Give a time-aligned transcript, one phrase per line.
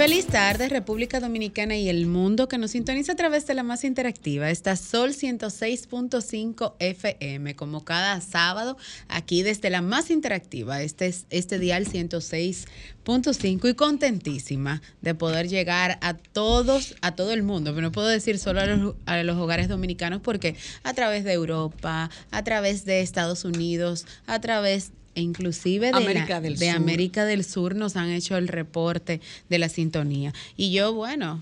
[0.00, 3.84] Feliz tarde, República Dominicana y el mundo que nos sintoniza a través de la más
[3.84, 4.48] interactiva.
[4.48, 8.78] Está Sol 106.5 FM, como cada sábado,
[9.08, 10.80] aquí desde la más interactiva.
[10.80, 17.42] Este es este dial 106.5 y contentísima de poder llegar a todos, a todo el
[17.42, 17.74] mundo.
[17.74, 21.34] Pero no puedo decir solo a los, a los hogares dominicanos porque a través de
[21.34, 26.76] Europa, a través de Estados Unidos, a través e inclusive de, América del de Sur.
[26.76, 30.32] América del Sur nos han hecho el reporte de la sintonía.
[30.56, 31.40] Y yo, bueno,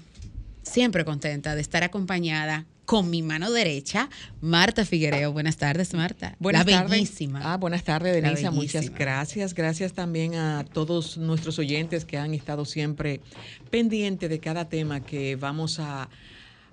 [0.63, 4.09] siempre contenta de estar acompañada con mi mano derecha,
[4.41, 5.31] Marta Figuereo.
[5.31, 6.37] Buenas tardes, Marta.
[6.39, 6.91] Buenas la tardes.
[6.91, 7.53] bellísima.
[7.53, 8.51] Ah, buenas tardes, Denisa.
[8.51, 9.53] Muchas gracias.
[9.53, 13.21] Gracias también a todos nuestros oyentes que han estado siempre
[13.71, 16.09] pendientes de cada tema que vamos a,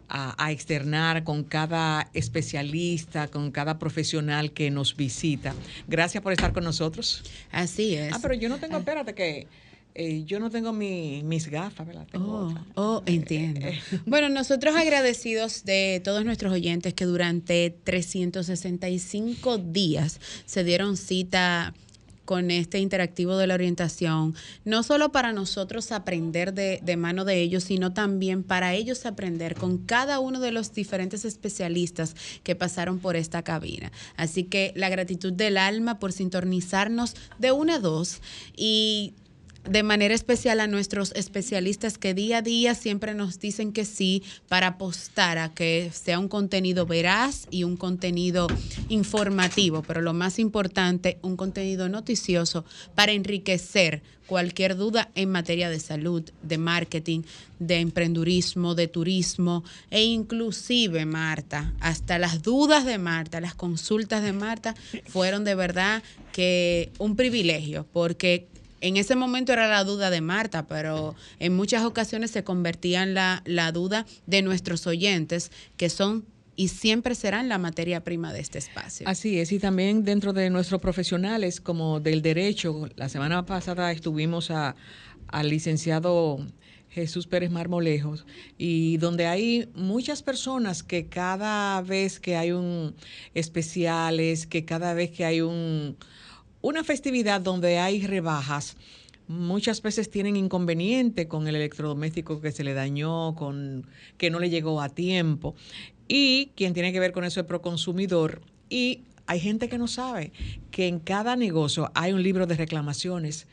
[0.09, 5.53] a- a externar con cada especialista, con cada profesional que nos visita.
[5.88, 7.23] Gracias por estar con nosotros.
[7.52, 8.14] Así es.
[8.14, 9.48] Ah, pero yo no tengo, espérate que
[9.98, 12.06] eh, yo no tengo mi- mis gafas, ¿verdad?
[12.11, 12.66] Tengo Oh, otra.
[12.76, 13.66] oh, entiendo.
[14.06, 21.73] Bueno, nosotros agradecidos de todos nuestros oyentes que durante 365 días se dieron cita
[22.25, 27.41] con este interactivo de la orientación, no solo para nosotros aprender de, de mano de
[27.41, 32.99] ellos, sino también para ellos aprender con cada uno de los diferentes especialistas que pasaron
[32.99, 33.91] por esta cabina.
[34.17, 38.21] Así que la gratitud del alma por sintonizarnos de una a dos
[38.55, 39.13] y
[39.69, 44.23] de manera especial a nuestros especialistas que día a día siempre nos dicen que sí
[44.48, 48.48] para apostar a que sea un contenido veraz y un contenido
[48.89, 55.80] informativo, pero lo más importante, un contenido noticioso para enriquecer cualquier duda en materia de
[55.80, 57.21] salud, de marketing,
[57.59, 64.33] de emprendurismo, de turismo e inclusive Marta, hasta las dudas de Marta, las consultas de
[64.33, 64.76] Marta
[65.08, 68.47] fueron de verdad que un privilegio porque
[68.87, 73.13] en ese momento era la duda de Marta, pero en muchas ocasiones se convertía en
[73.13, 76.25] la, la duda de nuestros oyentes, que son
[76.57, 79.07] y siempre serán la materia prima de este espacio.
[79.09, 84.51] Así es, y también dentro de nuestros profesionales como del derecho, la semana pasada estuvimos
[84.51, 84.75] a-
[85.27, 86.45] al licenciado
[86.89, 88.25] Jesús Pérez Marmolejos,
[88.57, 92.95] y donde hay muchas personas que cada vez que hay un
[93.33, 95.97] especiales, que cada vez que hay un
[96.65, 98.76] una festividad donde hay rebajas,
[99.27, 103.86] muchas veces tienen inconveniente con el electrodoméstico que se le dañó, con
[104.17, 105.53] que no le llegó a tiempo.
[106.08, 108.42] Y quien tiene que ver con eso es Proconsumidor.
[108.67, 110.31] Y hay gente que no sabe
[110.71, 113.45] que en cada negocio hay un libro de reclamaciones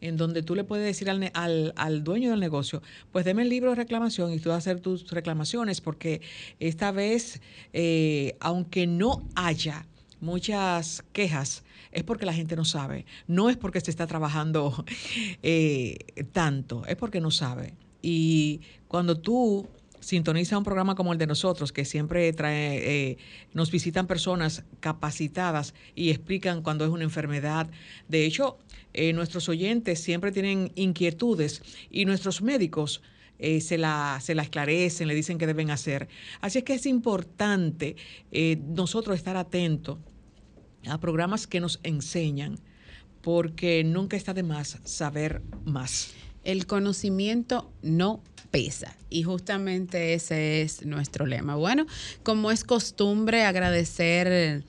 [0.00, 3.48] en donde tú le puedes decir al, al, al dueño del negocio, pues deme el
[3.48, 6.20] libro de reclamación y tú vas a hacer tus reclamaciones, porque
[6.60, 7.42] esta vez,
[7.72, 9.86] eh, aunque no haya
[10.20, 14.84] muchas quejas, es porque la gente no sabe, no es porque se está trabajando
[15.42, 17.74] eh, tanto, es porque no sabe.
[18.02, 19.68] Y cuando tú
[20.00, 23.18] sintonizas un programa como el de nosotros, que siempre trae, eh,
[23.52, 27.70] nos visitan personas capacitadas y explican cuando es una enfermedad.
[28.08, 28.58] De hecho,
[28.92, 33.02] eh, nuestros oyentes siempre tienen inquietudes y nuestros médicos
[33.38, 36.08] eh, se, la, se la esclarecen, le dicen qué deben hacer.
[36.40, 37.96] Así es que es importante
[38.66, 39.98] nosotros estar atentos
[40.86, 42.58] a programas que nos enseñan,
[43.22, 46.10] porque nunca está de más saber más.
[46.42, 51.54] El conocimiento no pesa y justamente ese es nuestro lema.
[51.54, 51.86] Bueno,
[52.22, 54.64] como es costumbre, agradecer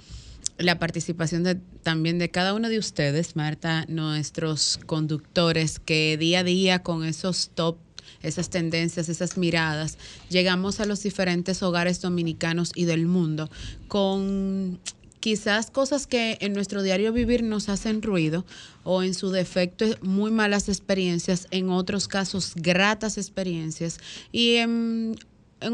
[0.57, 6.43] la participación de, también de cada uno de ustedes, Marta, nuestros conductores que día a
[6.43, 7.77] día con esos top
[8.21, 9.97] esas tendencias, esas miradas,
[10.29, 13.49] llegamos a los diferentes hogares dominicanos y del mundo
[13.87, 14.79] con
[15.21, 18.43] quizás cosas que en nuestro diario vivir nos hacen ruido
[18.83, 23.99] o en su defecto muy malas experiencias, en otros casos gratas experiencias
[24.31, 25.15] y en,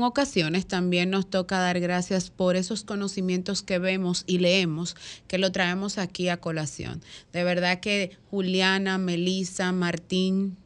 [0.01, 4.97] ocasiones también nos toca dar gracias por esos conocimientos que vemos y leemos
[5.27, 7.01] que lo traemos aquí a colación.
[7.31, 10.57] De verdad que Juliana, Melisa, Martín,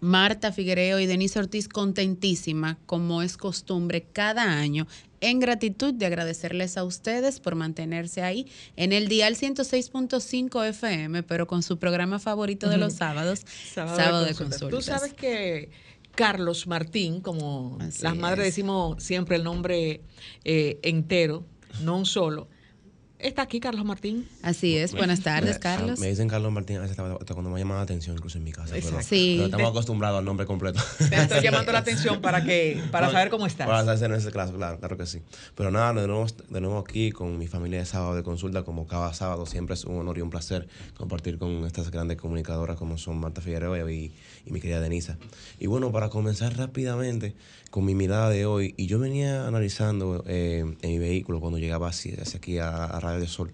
[0.00, 4.86] Marta Figuereo y Denise Ortiz contentísima, como es costumbre, cada año
[5.20, 8.46] en gratitud de agradecerles a ustedes por mantenerse ahí
[8.76, 14.34] en el dial 106.5 FM, pero con su programa favorito de los sábados, Sábado, de,
[14.34, 14.70] consultas.
[14.70, 15.70] Tú sabes que
[16.14, 20.02] Carlos Martín, como las madres decimos siempre el nombre
[20.44, 21.44] eh, entero,
[21.82, 22.48] no un solo,
[23.22, 24.26] Está aquí Carlos Martín.
[24.42, 24.92] Así es.
[24.92, 25.98] Buenas tardes, Carlos.
[25.98, 28.72] Me dicen Carlos Martín a veces cuando me llama la atención, incluso en mi casa.
[28.72, 29.40] Pero, sí.
[29.42, 30.80] estamos acostumbrados al nombre completo.
[30.98, 33.66] Te estoy llamando la atención para que para saber cómo estás.
[33.66, 35.20] Para hacer en ese caso, claro, claro que sí.
[35.54, 38.86] Pero nada, de nuevo, de nuevo aquí con mi familia de sábado de consulta, como
[38.86, 42.96] cada sábado, siempre es un honor y un placer compartir con estas grandes comunicadoras como
[42.96, 44.12] son Marta Figueroa y,
[44.46, 45.18] y mi querida Denisa.
[45.58, 47.34] Y bueno, para comenzar rápidamente
[47.70, 51.88] con mi mirada de hoy, y yo venía analizando eh, en mi vehículo cuando llegaba
[51.88, 53.52] hacia, aquí a, a de Sol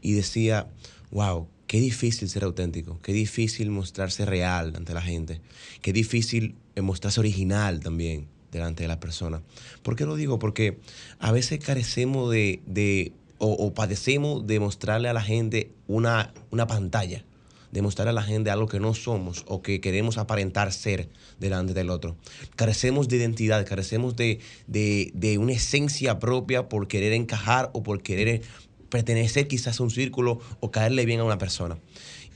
[0.00, 0.68] y decía,
[1.10, 5.40] wow, qué difícil ser auténtico, qué difícil mostrarse real ante la gente,
[5.80, 9.42] qué difícil eh, mostrarse original también delante de la persona.
[9.82, 10.38] ¿Por qué lo digo?
[10.38, 10.78] Porque
[11.18, 17.24] a veces carecemos de, de o, padecemos de mostrarle a la gente una, una pantalla
[17.74, 21.08] demostrar a la gente algo que no somos o que queremos aparentar ser
[21.40, 22.16] delante del otro.
[22.54, 24.38] Carecemos de identidad, carecemos de,
[24.68, 28.42] de, de, una esencia propia por querer encajar o por querer
[28.90, 31.76] pertenecer quizás a un círculo o caerle bien a una persona.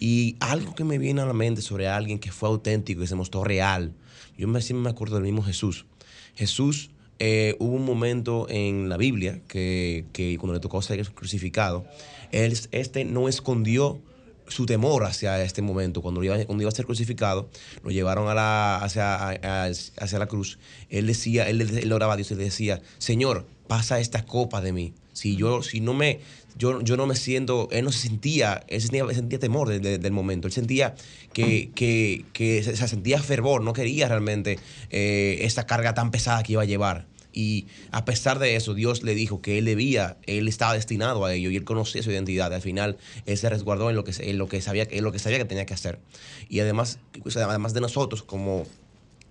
[0.01, 3.15] Y algo que me viene a la mente sobre alguien que fue auténtico, que se
[3.15, 3.93] mostró real,
[4.37, 5.87] yo me, siempre me acuerdo del mismo Jesús.
[6.35, 6.91] Jesús
[7.21, 11.87] eh, hubo un momento en la Biblia que, que, cuando le tocó ser crucificado,
[12.33, 14.01] él, este no escondió
[14.49, 16.03] su temor hacia este momento.
[16.03, 17.49] Cuando iba, cuando iba a ser crucificado,
[17.83, 20.59] lo llevaron a la, hacia, hacia la cruz.
[20.91, 24.73] Él decía, él, él oraba a Dios y le decía, Señor, pasa esta copa de
[24.73, 24.95] mí.
[25.13, 26.21] Si yo, si no me,
[26.57, 30.47] yo, yo no me siento, él no se sentía, él sentía, sentía temor del momento,
[30.47, 30.95] él sentía
[31.33, 34.59] que, que, que se, sentía fervor, no quería realmente
[34.91, 37.07] eh, esta carga tan pesada que iba a llevar.
[37.39, 41.33] Y a pesar de eso, Dios le dijo que él debía, él estaba destinado a
[41.33, 42.53] ello y él conocía su identidad.
[42.53, 45.21] Al final, él se resguardó en lo que, en lo que, sabía, en lo que
[45.21, 46.01] sabía que tenía que hacer.
[46.49, 46.99] Y además,
[47.37, 48.67] además de nosotros, como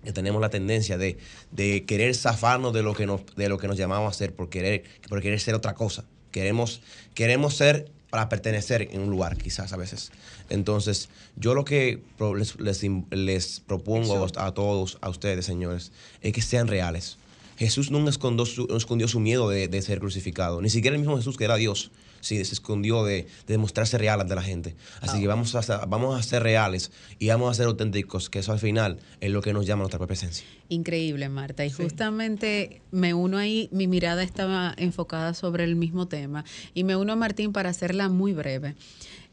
[0.02, 1.18] que tenemos la tendencia de,
[1.50, 4.48] de, querer zafarnos de lo que nos, de lo que nos llamamos a hacer por
[4.48, 6.06] querer, por querer ser otra cosa.
[6.30, 6.80] Queremos,
[7.12, 10.12] queremos ser para pertenecer en un lugar, quizás a veces.
[10.48, 12.02] Entonces, yo lo que
[12.34, 17.18] les, les, propongo a todos, a ustedes, señores, es que sean reales.
[17.58, 20.62] Jesús no escondió su, escondió su miedo de, de, ser crucificado.
[20.62, 21.90] Ni siquiera el mismo Jesús, que era Dios,
[22.20, 24.76] sí, se escondió de, de mostrarse real ante la gente.
[25.00, 28.52] Así que vamos a, vamos a ser reales y vamos a ser auténticos, que eso
[28.52, 30.46] al final es lo que nos llama nuestra presencia.
[30.68, 31.64] Increíble, Marta.
[31.66, 36.44] Y justamente me uno ahí, mi mirada estaba enfocada sobre el mismo tema.
[36.74, 38.76] Y me uno a Martín para hacerla muy breve.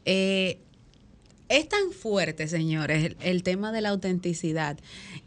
[0.04, 0.58] Eh,
[1.48, 4.78] es tan fuerte, señores, el, tema de la autenticidad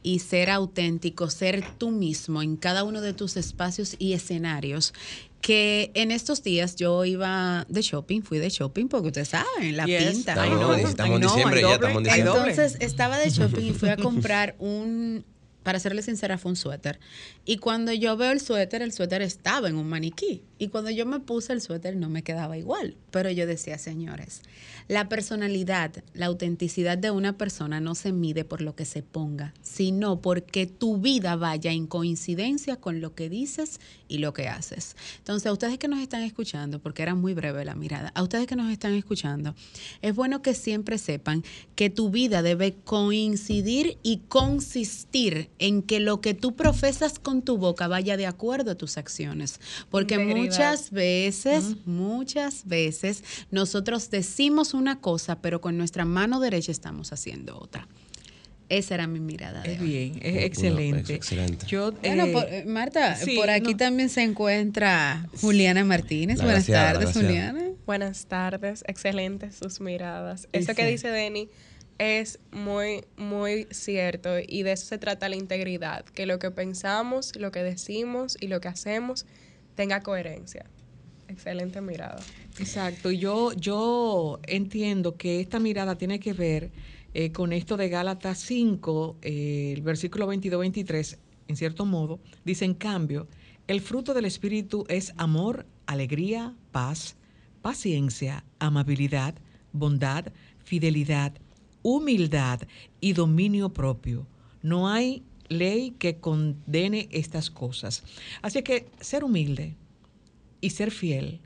[0.03, 4.93] y ser auténtico, ser tú mismo en cada uno de tus espacios y escenarios,
[5.41, 9.85] que en estos días yo iba de shopping, fui de shopping porque ustedes saben, la
[9.85, 10.45] pinta.
[10.77, 12.39] estamos en diciembre, ya estamos en diciembre.
[12.39, 15.23] Entonces estaba de shopping y fui a comprar un,
[15.63, 16.99] para serle sincera, fue un suéter.
[17.45, 20.43] Y cuando yo veo el suéter, el suéter estaba en un maniquí.
[20.57, 22.97] Y cuando yo me puse el suéter no me quedaba igual.
[23.11, 24.41] Pero yo decía, señores,
[24.87, 29.53] la personalidad, la autenticidad de una persona no se mide por lo que se ponga,
[29.61, 34.95] sino porque tu vida vaya en coincidencia con lo que dices y lo que haces.
[35.19, 38.47] Entonces, a ustedes que nos están escuchando, porque era muy breve la mirada, a ustedes
[38.47, 39.55] que nos están escuchando,
[40.01, 41.43] es bueno que siempre sepan
[41.75, 47.57] que tu vida debe coincidir y consistir en que lo que tú profesas con tu
[47.57, 49.59] boca vaya de acuerdo a tus acciones.
[49.89, 52.98] Porque muchas veces, muchas veces,
[53.51, 57.87] nosotros decimos una cosa, pero con nuestra mano derecha estamos haciendo otra.
[58.69, 59.63] Esa era mi mirada.
[59.63, 61.15] es bien, es excelente.
[61.15, 61.65] excelente.
[61.65, 66.39] Yo, bueno, eh, Marta, por aquí también se encuentra Juliana Martínez.
[66.39, 67.63] Buenas tardes, Juliana.
[67.87, 70.47] Buenas tardes, excelentes sus miradas.
[70.51, 71.49] Eso que dice Denny
[71.97, 77.35] es muy, muy cierto y de eso se trata la integridad, que lo que pensamos,
[77.35, 79.25] lo que decimos y lo que hacemos
[79.75, 80.65] tenga coherencia.
[81.27, 82.21] Excelente mirada.
[82.59, 83.11] Exacto.
[83.11, 86.71] Yo, yo entiendo que esta mirada tiene que ver
[87.13, 92.73] eh, con esto de Gálatas 5, eh, el versículo 22-23, en cierto modo, dice en
[92.73, 93.27] cambio,
[93.67, 97.15] el fruto del Espíritu es amor, alegría, paz,
[97.61, 99.35] paciencia, amabilidad,
[99.71, 100.31] bondad,
[100.63, 101.33] fidelidad,
[101.81, 102.61] humildad
[102.99, 104.27] y dominio propio.
[104.61, 108.03] No hay ley que condene estas cosas.
[108.41, 109.75] Así que ser humilde,
[110.61, 111.39] y ser fiel.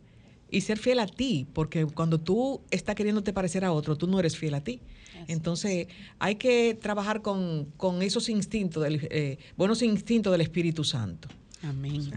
[0.54, 4.20] Y ser fiel a ti, porque cuando tú estás queriéndote parecer a otro, tú no
[4.20, 4.82] eres fiel a ti.
[5.28, 5.88] Entonces,
[6.20, 11.28] hay que trabajar con, esos instintos, del, eh, buenos instintos del Espíritu Santo.
[11.64, 12.12] Amén.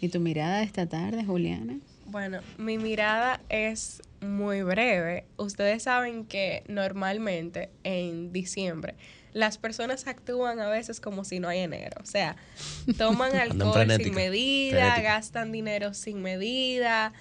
[0.00, 1.78] ¿Y tu mirada esta tarde, Juliana?
[2.06, 5.24] Bueno, mi mirada es muy breve.
[5.36, 8.96] Ustedes saben que normalmente en diciembre
[9.34, 12.00] las personas actúan a veces como si no hay enero.
[12.00, 12.36] O sea,
[12.96, 17.12] toman alcohol sin medida, gastan dinero sin medida,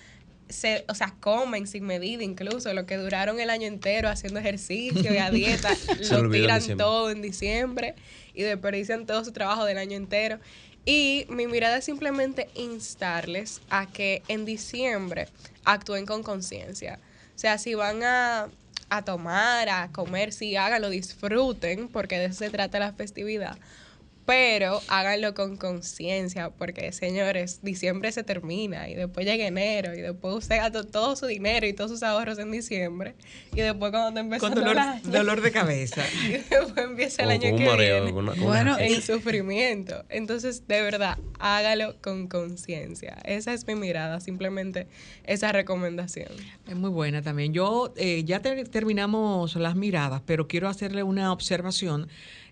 [0.50, 5.14] se, o sea, comen sin medida incluso, lo que duraron el año entero haciendo ejercicio
[5.14, 5.70] y a dieta,
[6.12, 7.96] lo tiran todo en diciembre
[8.34, 10.40] y desperdician todo su trabajo del año entero.
[10.86, 15.30] Y mi mirada es simplemente instarles a que en diciembre
[15.64, 17.00] actúen con conciencia.
[17.36, 18.50] O sea, si van a,
[18.90, 23.58] a tomar, a comer, sí, háganlo, disfruten, porque de eso se trata la festividad
[24.26, 30.36] pero háganlo con conciencia, porque señores, diciembre se termina y después llega enero y después
[30.36, 33.16] usted gasta todo su dinero y todos sus ahorros en diciembre
[33.54, 37.76] y después cuando empieza con dolor, dolor de cabeza y después empieza el año que
[37.76, 40.04] viene bueno, en sufrimiento.
[40.10, 43.18] Entonces, de verdad, hágalo con conciencia.
[43.24, 44.88] Esa es mi mirada, simplemente
[45.24, 46.30] esa recomendación.
[46.68, 47.54] Es muy buena también.
[47.54, 52.08] Yo eh, ya terminamos las miradas, pero quiero hacerle una observación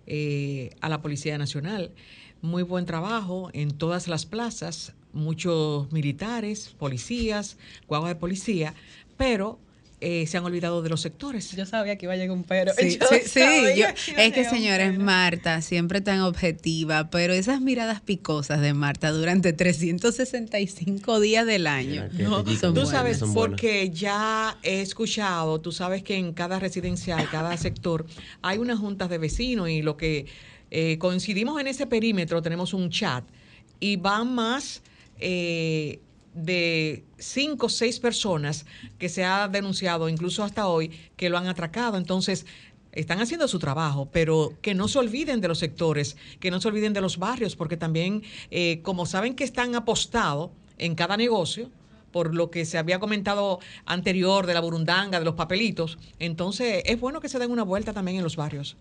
[0.08, 1.92] eh, a la Policía Nacional.
[2.42, 8.74] Muy buen trabajo en todas las plazas, muchos militares, policías, guaguas de policía,
[9.18, 9.60] pero
[10.04, 11.52] eh, se han olvidado de los sectores.
[11.56, 12.74] Yo sabía que iba a llegar un pero.
[12.74, 13.40] Sí, sí,
[14.18, 21.20] es que señores, Marta, siempre tan objetiva, pero esas miradas picosas de Marta durante 365
[21.20, 22.10] días del año.
[22.14, 28.08] No, tú sabes, porque ya he escuchado, tú sabes que en cada residencial, cada sector,
[28.42, 30.26] hay unas juntas de vecinos y lo que
[30.72, 33.24] eh, coincidimos en ese perímetro, tenemos un chat
[33.80, 34.82] y van más...
[35.20, 36.00] Eh,
[36.34, 38.66] de cinco o seis personas
[38.98, 41.98] que se ha denunciado, incluso hasta hoy, que lo han atracado.
[41.98, 42.46] Entonces,
[42.92, 46.68] están haciendo su trabajo, pero que no se olviden de los sectores, que no se
[46.68, 51.70] olviden de los barrios, porque también, eh, como saben que están apostados en cada negocio,
[52.12, 57.00] por lo que se había comentado anterior de la burundanga, de los papelitos, entonces es
[57.00, 58.76] bueno que se den una vuelta también en los barrios.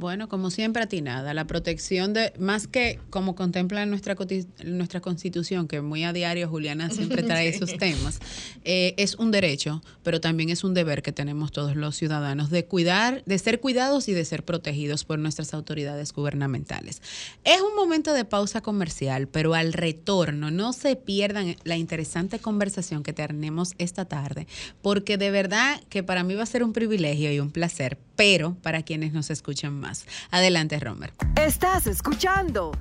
[0.00, 4.16] Bueno, como siempre a ti nada, la protección de, más que como contempla nuestra,
[4.64, 8.18] nuestra constitución, que muy a diario Juliana siempre trae esos temas,
[8.64, 12.64] eh, es un derecho, pero también es un deber que tenemos todos los ciudadanos de
[12.64, 17.02] cuidar, de ser cuidados y de ser protegidos por nuestras autoridades gubernamentales.
[17.44, 23.02] Es un momento de pausa comercial, pero al retorno no se pierdan la interesante conversación
[23.02, 24.46] que tenemos esta tarde,
[24.80, 28.54] porque de verdad que para mí va a ser un privilegio y un placer, pero
[28.62, 31.10] para quienes nos escuchan más Adelante, Romer.
[31.36, 32.72] Estás escuchando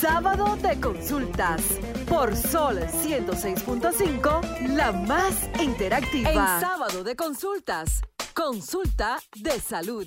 [0.00, 1.62] Sábado de Consultas
[2.06, 6.30] por Sol 106.5, la más interactiva.
[6.30, 8.02] En Sábado de Consultas,
[8.34, 10.06] consulta de salud.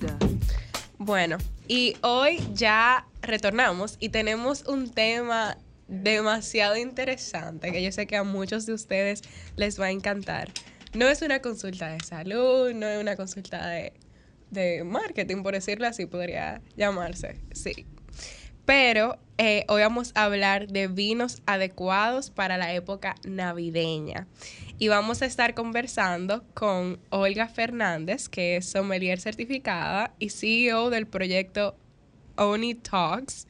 [0.96, 8.16] Bueno, y hoy ya retornamos y tenemos un tema demasiado interesante que yo sé que
[8.16, 9.20] a muchos de ustedes
[9.54, 10.50] les va a encantar.
[10.94, 13.92] No es una consulta de salud, no es una consulta de
[14.50, 17.86] de marketing, por decirlo así, podría llamarse, sí.
[18.64, 24.26] Pero eh, hoy vamos a hablar de vinos adecuados para la época navideña.
[24.78, 31.06] Y vamos a estar conversando con Olga Fernández, que es sommelier certificada y CEO del
[31.06, 31.76] proyecto
[32.36, 33.46] Oni Talks.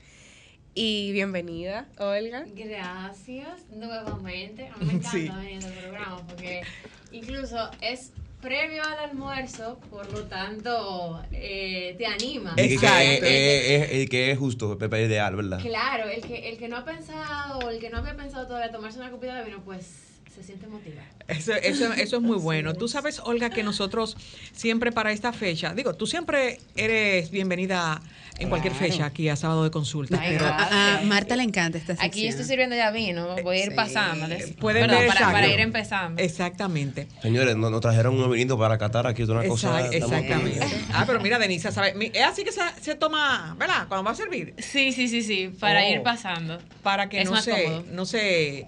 [0.74, 2.44] Y bienvenida, Olga.
[2.54, 4.68] Gracias nuevamente.
[4.68, 6.62] A mí me encanta venir al programa porque
[7.10, 12.54] incluso es previo al almuerzo, por lo tanto, eh, te anima.
[12.57, 15.61] Es que, es, que es justo, Pepe ideal, ¿verdad?
[15.61, 18.99] Claro, el que, el que no ha pensado, el que no había pensado todavía tomarse
[18.99, 19.87] una copita de vino, pues
[20.35, 21.09] se siente motivado.
[21.26, 22.75] Eso, eso, eso es muy bueno.
[22.75, 24.16] Tú sabes, Olga, que nosotros
[24.52, 28.00] siempre para esta fecha, digo, tú siempre eres bienvenida
[28.38, 30.21] en cualquier fecha aquí a sábado de consulta.
[30.26, 32.09] pero a, Marta le encanta esta sección.
[32.09, 34.52] Aquí yo estoy sirviendo ya vino, voy a ir pasándoles.
[34.52, 36.23] Pueden ver, para, ir empezando.
[36.23, 37.09] Exactamente.
[37.23, 39.87] Señores, nos, trajeron un vinito para catar aquí, es una cosa.
[39.88, 40.61] Exactamente.
[40.92, 41.95] ah, pero mira, Denise, ¿sabe?
[42.12, 43.87] es así que se, toma, ¿verdad?
[43.88, 44.54] Cuando va a servir.
[44.59, 45.88] Sí, sí, sí, sí, para oh.
[45.88, 46.59] ir pasando.
[46.83, 48.66] Para que no, se, no se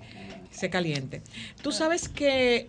[0.50, 1.22] se caliente.
[1.62, 2.68] Tú sabes que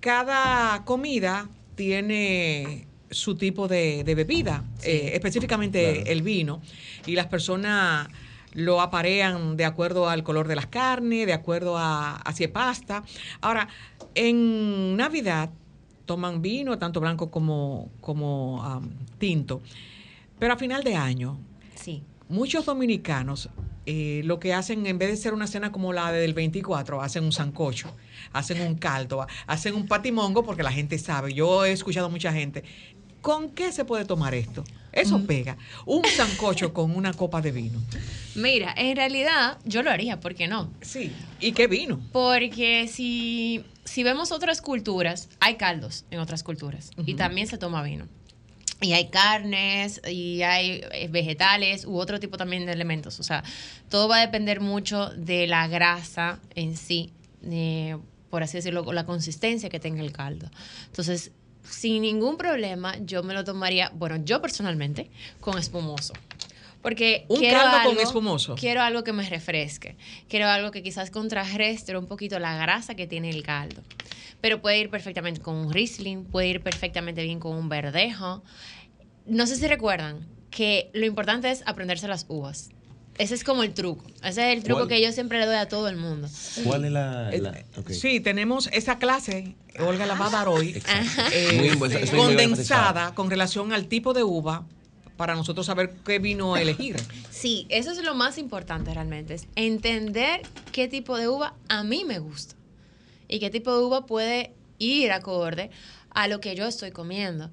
[0.00, 6.60] cada comida tiene su tipo de, bebida, eh, específicamente el vino,
[7.06, 8.08] y las personas
[8.52, 13.02] lo aparean de acuerdo al color de las carnes, de acuerdo a, si es pasta.
[13.40, 13.68] Ahora,
[14.14, 15.50] en Navidad
[16.06, 18.82] toman vino, tanto blanco como, como
[19.18, 19.62] tinto,
[20.38, 21.38] pero a final de año,
[21.74, 22.02] sí.
[22.28, 23.48] muchos dominicanos
[23.86, 27.24] eh, lo que hacen, en vez de ser una cena como la del 24, hacen
[27.24, 27.94] un sancocho,
[28.32, 32.64] hacen un caldo, hacen un patimongo, porque la gente sabe, yo he escuchado mucha gente,
[33.24, 34.64] ¿con qué se puede tomar esto?
[34.92, 35.26] Eso Mm.
[35.26, 35.56] pega.
[35.86, 37.80] Un sancocho con una copa de vino.
[38.34, 40.70] Mira, en realidad yo lo haría, ¿por qué no?
[40.82, 41.10] Sí.
[41.40, 42.00] ¿Y qué vino?
[42.12, 47.82] Porque si, si vemos otras culturas, hay caldos en otras culturas y también se toma
[47.82, 48.06] vino.
[48.82, 53.18] Y hay carnes, y hay eh, vegetales u otro tipo también de elementos.
[53.20, 53.42] O sea,
[53.88, 57.96] todo va a depender mucho de la grasa en sí, de,
[58.28, 60.50] por así decirlo, la consistencia que tenga el caldo.
[60.86, 61.30] Entonces,
[61.68, 66.12] sin ningún problema, yo me lo tomaría, bueno, yo personalmente, con espumoso.
[66.82, 68.54] Porque Un quiero caldo con algo- espumoso.
[68.56, 69.96] Quiero algo que me refresque.
[70.28, 73.82] Quiero algo que quizás contrarrestre un poquito la grasa que tiene el caldo.
[74.42, 78.44] Pero puede ir perfectamente con un Riesling, puede ir perfectamente bien con un verdejo.
[79.24, 82.68] No sé si recuerdan que lo importante es aprenderse las uvas.
[83.18, 84.04] Ese es como el truco.
[84.24, 84.88] Ese es el truco ¿Cuál?
[84.88, 86.28] que yo siempre le doy a todo el mundo.
[86.64, 87.30] ¿Cuál es la...?
[87.90, 90.82] Sí, tenemos esa clase, Olga la va a dar hoy,
[91.32, 94.66] eh, Muy bu- eso es muy bien condensada con relación al tipo de uva
[95.16, 96.96] para nosotros saber qué vino elegir.
[97.30, 100.42] Sí, eso es lo más importante realmente, es entender
[100.72, 102.56] qué tipo de uva a mí me gusta
[103.28, 105.70] y qué tipo de uva puede ir acorde
[106.10, 107.48] a lo que yo estoy comiendo.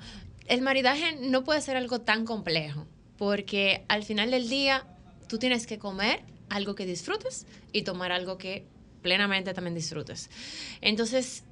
[0.48, 2.88] El maridaje no puede ser algo tan complejo
[3.20, 4.86] porque al final del día
[5.32, 8.66] tú tienes que comer algo que disfrutes y tomar algo que
[9.02, 10.30] plenamente también disfrutes.
[10.82, 11.46] Entonces,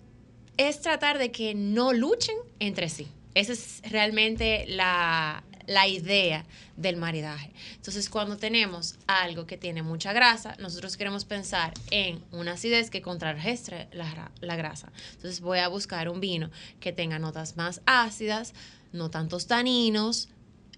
[0.58, 3.08] es tratar de que no luchen entre sí.
[3.36, 6.46] Esa es realmente la, la idea
[6.76, 7.54] del maridaje.
[7.76, 13.02] Entonces, cuando tenemos algo que tiene mucha grasa, nosotros queremos pensar en una acidez que
[13.02, 14.92] contrarrestre la, la grasa.
[15.14, 18.54] Entonces, voy a buscar un vino que tenga notas más ácidas,
[18.92, 20.28] no tantos taninos,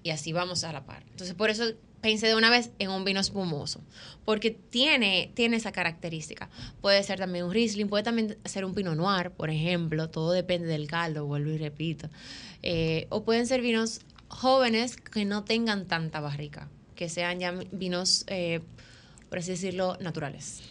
[0.04, 1.02] y así vamos a la par.
[1.10, 3.82] Entonces, por eso pensé de una vez en un vino espumoso,
[4.26, 6.50] porque tiene, tiene esa característica.
[6.82, 10.68] Puede ser también un Riesling, puede también ser un Pinot Noir, por ejemplo, todo depende
[10.68, 12.10] del caldo, vuelvo y repito.
[12.64, 18.24] Eh, o pueden ser vinos jóvenes que no tengan tanta barrica, que sean ya vinos,
[18.28, 18.62] eh,
[19.30, 20.62] por así decirlo, naturales.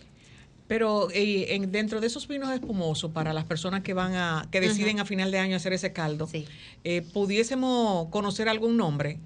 [0.67, 4.61] Pero eh, en- dentro de esos vinos espumosos, para las personas que van a, que
[4.61, 6.47] deciden a final de año hacer ese caldo, Sí.
[6.85, 9.19] eh, pudiésemos conocer algún nombre.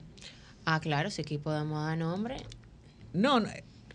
[0.65, 2.37] Ah, claro, sí que podemos dar nombre.
[3.13, 3.49] No, no,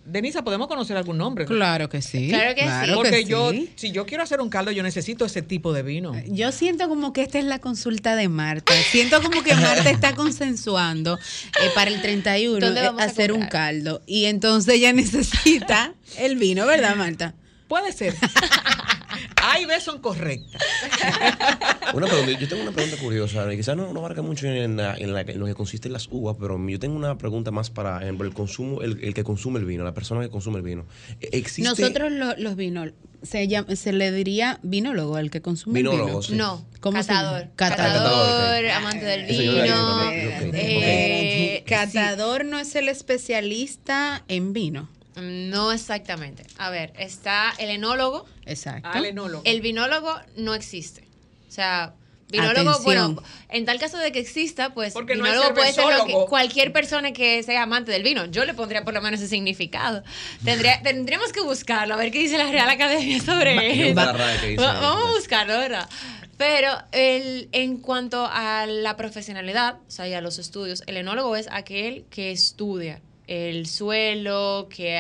[0.06, 1.46] Denisa, podemos conocer algún nombre.
[1.46, 2.30] Claro que sí.
[2.30, 2.92] Claro que sí.
[2.96, 3.72] Porque que yo, sí.
[3.76, 6.14] si yo quiero hacer un caldo, yo necesito ese tipo de vino.
[6.28, 8.74] Yo siento como que esta es la consulta de Marta.
[8.92, 14.02] Siento como que Marta está consensuando eh, para el 31 ¿Dónde eh, hacer un caldo.
[14.08, 17.36] Y entonces ella necesita el vino, ¿verdad, Marta?
[17.68, 18.16] Puede ser.
[19.38, 20.62] A y B son correctas.
[21.94, 24.96] Una pregunta, yo tengo una pregunta curiosa, y quizás no, no abarca mucho en, la-
[24.96, 27.70] en la- en lo que consiste en las uvas, pero yo tengo una pregunta más
[27.72, 30.64] para, ejemplo, el consumo, el, el que consume el vino, la persona que consume el
[30.64, 30.86] vino.
[31.20, 32.92] ¿E- ¿Existe Nosotros lo- los vinos,
[33.24, 36.22] se, llama- se le diría vinólogo al que consume el Vinólogo, vino.
[36.22, 36.36] sí.
[36.36, 37.48] No, ¿Cómo catador.
[37.56, 40.08] Catador, amante del yo vino.
[40.10, 40.14] ok,
[40.54, 44.90] eh, Catador no es el especialista en vino.
[45.22, 46.44] No exactamente.
[46.58, 48.26] A ver, está el enólogo.
[48.46, 48.90] Exacto.
[48.92, 49.42] Al enólogo.
[49.46, 51.08] El vinólogo no existe.
[51.48, 51.94] O sea,
[52.30, 53.16] vinólogo, Atención.
[53.16, 56.14] bueno, en tal caso de que exista, pues Porque no vinólogo puede ser lo que-
[56.30, 58.26] cualquier persona que sea amante del vino.
[58.26, 60.04] Yo le pondría por lo menos ese significado.
[60.46, 63.96] Tendría, tendríamos que buscarlo, a ver qué dice la Real Academia sobre eso.
[63.96, 65.90] Vamos a buscarlo, ¿verdad?
[66.38, 71.36] Pero el, en cuanto a la profesionalidad, o sea, y a los estudios, el enólogo
[71.36, 75.00] es aquel que estudia el suelo, que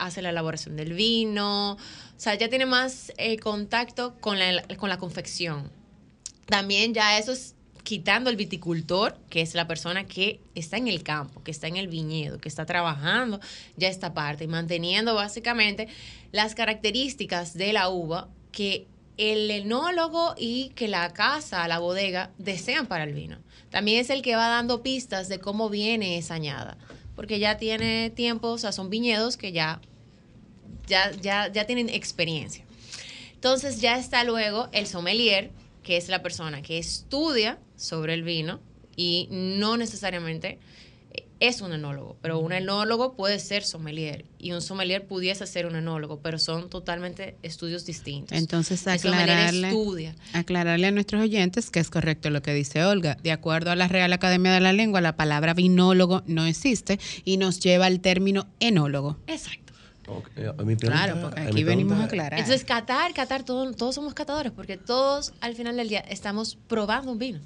[0.00, 1.78] hace la elaboración del vino, o
[2.16, 5.70] sea, ya tiene más eh, contacto con la, con la confección.
[6.46, 11.04] También ya eso es quitando el viticultor, que es la persona que está en el
[11.04, 13.38] campo, que está en el viñedo, que está trabajando
[13.76, 15.86] ya esta parte y manteniendo básicamente
[16.32, 18.88] las características de la uva que
[19.18, 23.38] el enólogo y que la casa, la bodega, desean para el vino.
[23.70, 26.76] También es el que va dando pistas de cómo viene esa añada,
[27.18, 29.80] porque ya tiene tiempo, o sea, son viñedos que ya,
[30.86, 32.64] ya, ya, ya tienen experiencia.
[33.34, 35.50] Entonces ya está luego el sommelier,
[35.82, 38.60] que es la persona que estudia sobre el vino
[38.94, 40.60] y no necesariamente
[41.40, 45.76] es un enólogo, pero un enólogo puede ser sommelier y un sommelier pudiese ser un
[45.76, 48.36] enólogo, pero son totalmente estudios distintos.
[48.36, 50.14] Entonces, aclararle, estudia.
[50.32, 53.16] aclararle a nuestros oyentes que es correcto lo que dice Olga.
[53.22, 57.36] De acuerdo a la Real Academia de la Lengua, la palabra vinólogo no existe y
[57.36, 59.16] nos lleva al término enólogo.
[59.28, 59.72] Exacto.
[60.36, 62.38] Eh, mi pregunta- Claro, porque mi aquí venimos a aclarar.
[62.40, 67.12] Entonces, catar, catar, todo- todos somos catadores, porque todos al final del día estamos probando
[67.12, 67.40] un vino.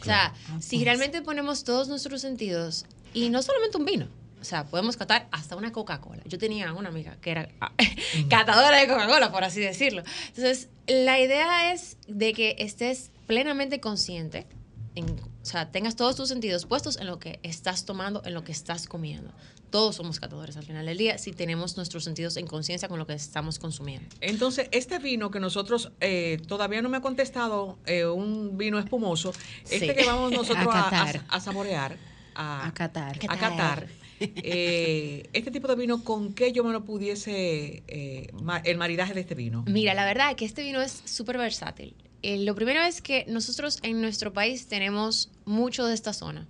[0.00, 4.08] O sea, si realmente ponemos todos nuestros sentidos, y no solamente un vino,
[4.42, 6.22] o sea, podemos catar hasta una Coca-Cola.
[6.26, 7.72] Yo tenía una amiga que era ah,
[8.28, 10.02] catadora de Coca-Cola, por así decirlo.
[10.28, 14.46] Entonces, la idea es de que estés plenamente consciente
[14.94, 15.06] en
[15.42, 18.52] O sea, tengas todos tus sentidos puestos en lo que estás tomando, en lo que
[18.52, 19.32] estás comiendo.
[19.70, 23.06] Todos somos catadores al final del día si tenemos nuestros sentidos en conciencia con lo
[23.06, 24.08] que estamos consumiendo.
[24.20, 29.32] Entonces, este vino que nosotros eh, todavía no me ha contestado, eh, un vino espumoso,
[29.70, 31.96] este que vamos nosotros a, saborear,
[32.34, 33.18] a, a catar.
[33.28, 33.86] A catar.
[34.20, 39.34] Eh, este tipo de vino, ¿con qué yo me lo pudiese, el maridaje de este
[39.34, 39.64] vino?
[39.66, 41.96] Mira, la verdad es que este vino es súper versátil.
[42.22, 46.46] lo primero es que nosotros en nuestro país tenemos mucho de esta zona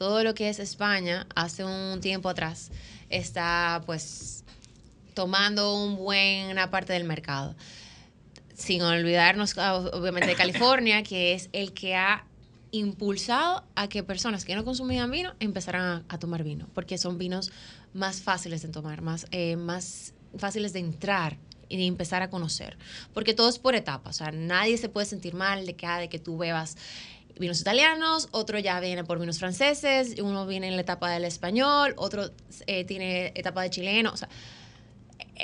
[0.00, 2.70] todo lo que es España hace un tiempo atrás
[3.10, 4.44] está pues
[5.12, 7.54] tomando un buena parte del mercado.
[8.54, 12.24] Sin olvidarnos obviamente de California, que es el que ha
[12.72, 17.52] impulsado a que personas que no consumían vino empezaran a, tomar vino, porque son vinos
[17.92, 22.78] más fáciles de tomar, más, eh, más fáciles de entrar y de empezar a conocer,
[23.12, 25.98] porque todo es por etapas, o sea, nadie se puede sentir mal de que, ah,
[25.98, 26.76] de que tú bebas
[27.40, 31.94] vinos italianos, otro ya viene por vinos franceses, uno viene en la etapa del español,
[31.96, 32.30] otro
[32.66, 34.12] eh, tiene etapa de chileno.
[34.12, 34.28] O sea,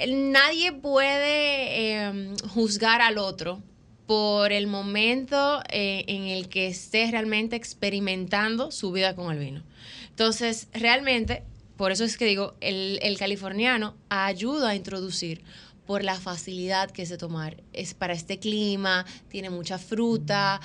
[0.07, 3.63] nadie puede em, juzgar al otro
[4.07, 9.63] por el momento eh, en el que esté realmente experimentando su vida con el vino.
[10.11, 11.43] Entonces, realmente,
[11.77, 15.43] por eso es que digo, el, el californiano ayuda a introducir
[15.87, 17.63] por la facilidad que es de tomar.
[17.73, 20.61] Es para este clima, tiene mucha fruta,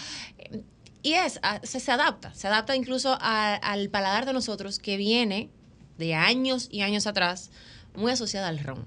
[1.03, 5.49] y es, ah, se, adapta, se adapta incluso al paladar de nosotros que viene
[5.97, 7.51] de años y años atrás,
[7.95, 8.85] muy asociada al ron.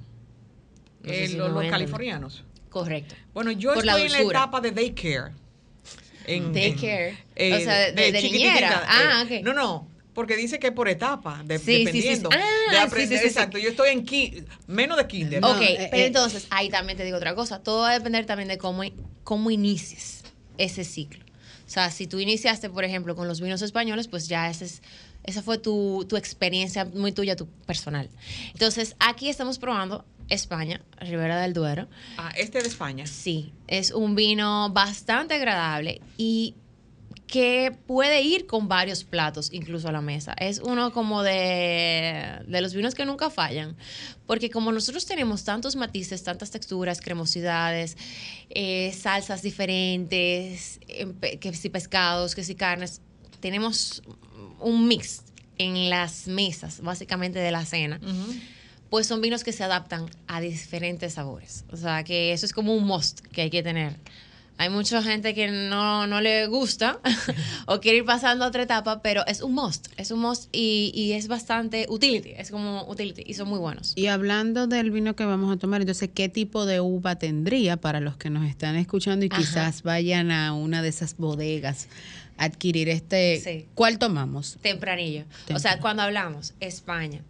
[1.02, 2.44] Eh, los, californianos.
[2.74, 3.14] Correcto.
[3.32, 5.32] Bueno, yo estoy en la etapa de daycare.
[6.26, 7.12] En, daycare.
[7.12, 8.82] o sea, de, niñera.
[8.88, 9.44] Ah, eh, ok.
[9.44, 12.36] No, no, porque dice que por etapa, dependiendo de
[12.76, 13.24] ah, aprender.
[13.24, 15.44] exacto, yo estoy en menos de kinder.
[15.44, 17.62] Ok, eh, pero entonces, ahí también te digo otra cosa.
[17.62, 18.82] Todo va a depender también de cómo,
[19.22, 20.24] cómo inicies
[20.58, 21.24] ese ciclo.
[21.64, 24.82] O sea, si tú iniciaste, por ejemplo, con los vinos españoles, pues ya ese es,
[25.22, 28.10] esa fue tu, tu experiencia muy tuya, tu personal.
[28.52, 31.88] Entonces, aquí estamos probando España, Ribera del Duero.
[32.16, 33.06] Ah, este de España.
[33.06, 36.54] Sí, es un vino bastante agradable y
[37.26, 40.34] que puede ir con varios platos incluso a la mesa.
[40.38, 43.76] Es uno como de, de, los vinos que nunca fallan,
[44.26, 47.96] porque como nosotros tenemos tantos matices, tantas texturas, cremosidades,
[48.50, 53.00] eh, salsas diferentes, em, que si pescados, que si carnes,
[53.40, 54.02] tenemos
[54.60, 55.24] un mix
[55.58, 58.00] en las mesas, básicamente de la cena.
[58.94, 61.64] Pues son vinos que se adaptan a diferentes sabores.
[61.72, 63.96] O sea, que eso es como un must que hay que tener
[64.56, 67.00] hay mucha gente que no, le gusta
[67.66, 71.10] o quiere ir pasando a otra etapa, pero es un must, es un must y,
[71.10, 73.94] es bastante utility, es como utility y son muy buenos.
[73.96, 77.98] Y hablando del vino que vamos a tomar, entonces, ¿qué tipo de uva tendría para
[77.98, 81.88] los que nos están escuchando y quizás vayan a una de esas bodegas
[82.36, 83.66] a adquirir este?
[83.74, 84.56] ¿Cuál tomamos?
[84.62, 85.24] Tempranillo.
[85.52, 87.22] O sea, cuando hablamos España,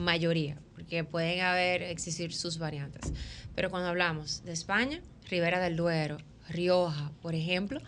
[0.00, 0.58] mayoría,
[0.92, 3.14] porque pueden haber, existir sus variantes,
[3.54, 5.00] pero cuando hablamos de España,
[5.30, 6.18] Ribera del Duero,
[6.50, 7.80] Rioja, por ejemplo,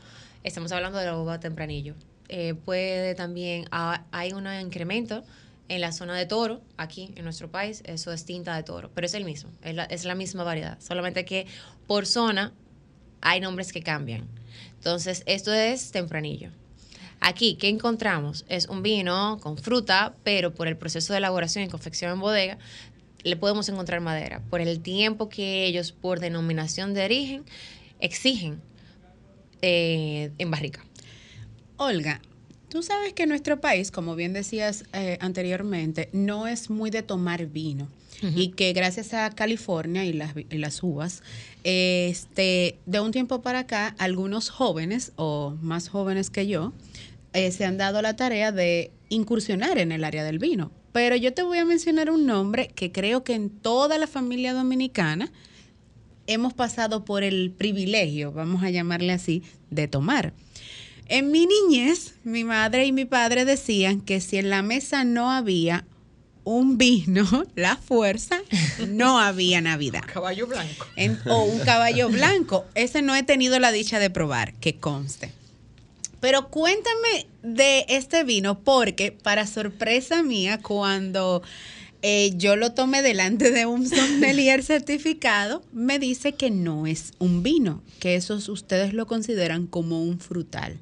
[0.43, 1.95] estamos hablando de la uva tempranillo.
[2.31, 5.23] Eh, puede también, hay un incremento
[5.69, 9.07] en la zona de toro, aquí en nuestro país, eso es tinta de toro, pero
[9.07, 11.47] es el mismo, es la, es la misma variedad, solamente que
[11.87, 12.55] por zona
[13.21, 14.27] hay nombres que cambian.
[14.79, 16.53] Entonces, esto es tempranillo.
[17.27, 18.45] Aquí, ¿qué encontramos?
[18.49, 22.59] Es un vino con fruta, pero por el proceso de elaboración y confección en bodega,
[23.25, 24.41] le podemos encontrar madera.
[24.51, 27.45] Por el tiempo que ellos, por denominación de origen,
[28.01, 28.61] exigen
[29.63, 30.85] eh, en barrica.
[31.77, 32.21] Olga,
[32.69, 37.47] tú sabes que nuestro país, como bien decías eh, anteriormente, no es muy de tomar
[37.47, 37.89] vino.
[38.37, 41.23] Y que gracias a California y las, las uvas,
[41.63, 46.73] este, de un tiempo para acá, algunos jóvenes o más jóvenes que yo
[47.35, 50.71] eh, se han dado la tarea de incursionar en el área del vino.
[50.95, 54.55] Pero yo te voy a mencionar un nombre que creo que en toda la familia
[54.55, 55.33] dominicana
[56.29, 60.35] hemos pasado por el privilegio, vamos a llamarle así, de tomar.
[61.09, 65.33] En mi niñez, mi madre y mi padre decían que si en la mesa no
[65.33, 65.85] había
[66.45, 67.27] un vino,
[67.57, 68.39] la fuerza,
[68.87, 70.05] no había Navidad.
[70.07, 70.87] Caballo blanco.
[71.29, 72.67] o un caballo blanco.
[72.77, 75.33] Ese no he tenido la dicha de probar, que conste.
[76.25, 81.43] Pero cuéntame de este vino, porque para sorpresa mía, cuando
[82.01, 87.43] eh, yo lo tomé delante de un sommelier certificado, me dice que no es un
[87.43, 90.79] vino, que esos ustedes lo consideran como un frutal.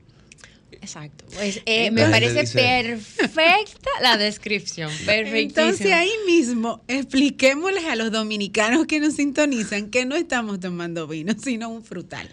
[0.70, 1.24] Exacto.
[1.34, 4.92] Pues, eh, me parece perfecta la descripción.
[5.04, 5.40] Perfectísima.
[5.40, 11.34] Entonces ahí mismo expliquémosles a los dominicanos que nos sintonizan que no estamos tomando vino,
[11.36, 12.28] sino un frutal.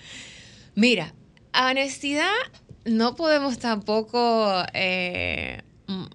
[0.75, 1.15] Mira,
[1.55, 2.29] honestidad,
[2.89, 5.61] no podemos tampoco eh,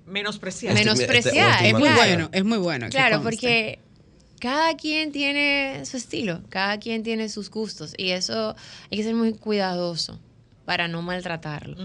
[0.06, 0.74] menospreciar.
[0.74, 1.54] Menospreciar.
[1.56, 2.88] Este, es muy bueno, es muy bueno.
[2.90, 3.78] Claro, porque
[4.40, 8.54] cada quien tiene su estilo, cada quien tiene sus gustos y eso
[8.90, 10.20] hay que ser muy cuidadoso
[10.64, 11.76] para no maltratarlo.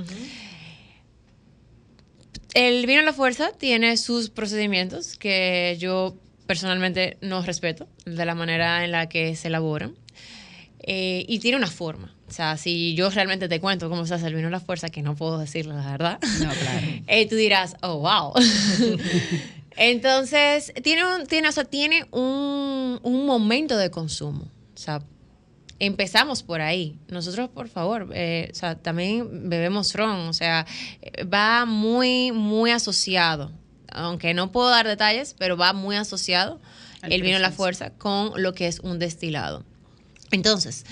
[2.54, 8.34] El vino a la fuerza tiene sus procedimientos que yo personalmente no respeto de la
[8.34, 9.95] manera en la que se elaboran.
[10.80, 12.15] Eh, y tiene una forma.
[12.30, 14.89] O sea, si yo realmente te cuento cómo se hace el vino a la fuerza,
[14.89, 16.20] que no puedo decirlo, la verdad.
[16.42, 16.88] No, claro.
[17.08, 18.34] Eh, tú dirás, oh, wow.
[19.78, 24.44] Entonces, tiene un, tiene, o sea, tiene un, un momento de consumo.
[24.76, 25.02] O sea,
[25.80, 27.00] empezamos por ahí.
[27.08, 30.68] Nosotros, por favor, eh, o sea, también bebemos ron, o sea,
[31.34, 33.52] va muy, muy asociado,
[33.92, 36.62] aunque no puedo dar detalles, pero va muy asociado
[37.02, 39.63] el vino a la fuerza con lo que es un destilado.
[40.32, 40.86] Entonces,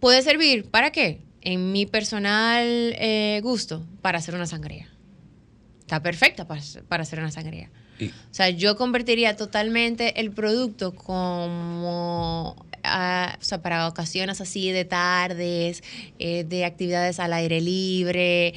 [0.00, 1.20] puede servir para qué?
[1.42, 4.88] En mi personal eh, gusto, para hacer una sangría.
[5.80, 7.70] Está perfecta para, para hacer una sangría.
[8.08, 14.84] O sea, yo convertiría totalmente el producto como ah, o sea, para ocasiones así de
[14.84, 15.82] tardes,
[16.18, 18.54] eh, de actividades al aire libre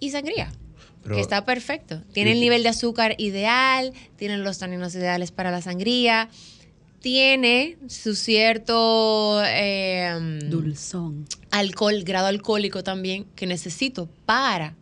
[0.00, 0.50] y sangría.
[1.04, 2.02] que está perfecto.
[2.12, 6.28] Tiene el nivel de azúcar ideal, tiene los taninos ideales para la sangría,
[7.06, 14.74] tiene su cierto eh, dulzón, alcohol, grado alcohólico también que necesito para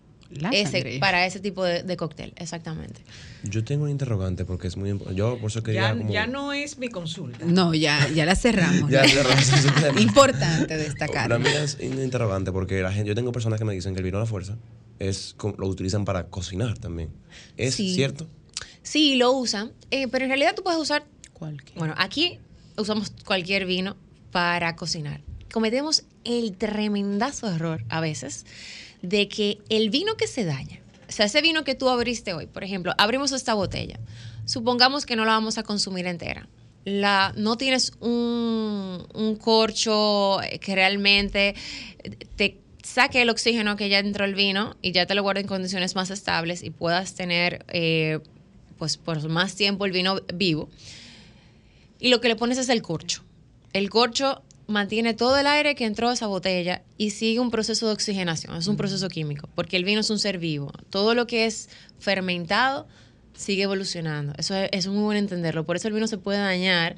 [0.50, 3.02] ese, para ese tipo de, cóctel, exactamente.
[3.42, 5.18] Yo tengo un interrogante porque es muy importante.
[5.18, 7.44] Yo por eso quería ya, ya no es mi consulta.
[7.44, 8.90] No, ya, ya la cerramos.
[8.90, 9.04] ya,
[9.98, 11.28] importante destacar.
[11.28, 13.98] Para mí es un interrogante porque la gente, yo tengo personas que me dicen que
[13.98, 14.56] el vino a la fuerza
[14.98, 17.10] es lo utilizan para cocinar también.
[17.58, 18.26] ¿Es cierto?
[18.82, 21.04] Sí, lo usan, eh, pero en realidad tú puedes usar
[21.76, 22.38] Bueno, aquí
[22.76, 23.96] usamos cualquier vino
[24.30, 25.20] para cocinar.
[25.52, 28.46] Cometemos el tremendazo error a veces
[29.02, 32.46] de que el vino que se daña, o sea, ese vino que tú abriste hoy,
[32.46, 34.00] por ejemplo, abrimos esta botella,
[34.46, 36.48] supongamos que no la vamos a consumir entera.
[36.84, 41.54] La, no tienes un, un corcho que realmente
[42.36, 45.46] te saque el oxígeno que ya entró el vino y ya te lo guarde en
[45.46, 48.20] condiciones más estables y puedas tener eh,
[48.78, 50.68] pues por más tiempo el vino vivo.
[52.04, 53.22] Y lo que le pones es el corcho.
[53.72, 57.86] El corcho mantiene todo el aire que entró a esa botella y sigue un proceso
[57.86, 60.70] de oxigenación, es un proceso químico, porque el vino es un ser vivo.
[60.90, 62.86] Todo lo que es fermentado
[63.32, 64.34] sigue evolucionando.
[64.36, 65.64] Eso es, muy bueno entenderlo.
[65.64, 66.96] Por eso el vino se puede dañar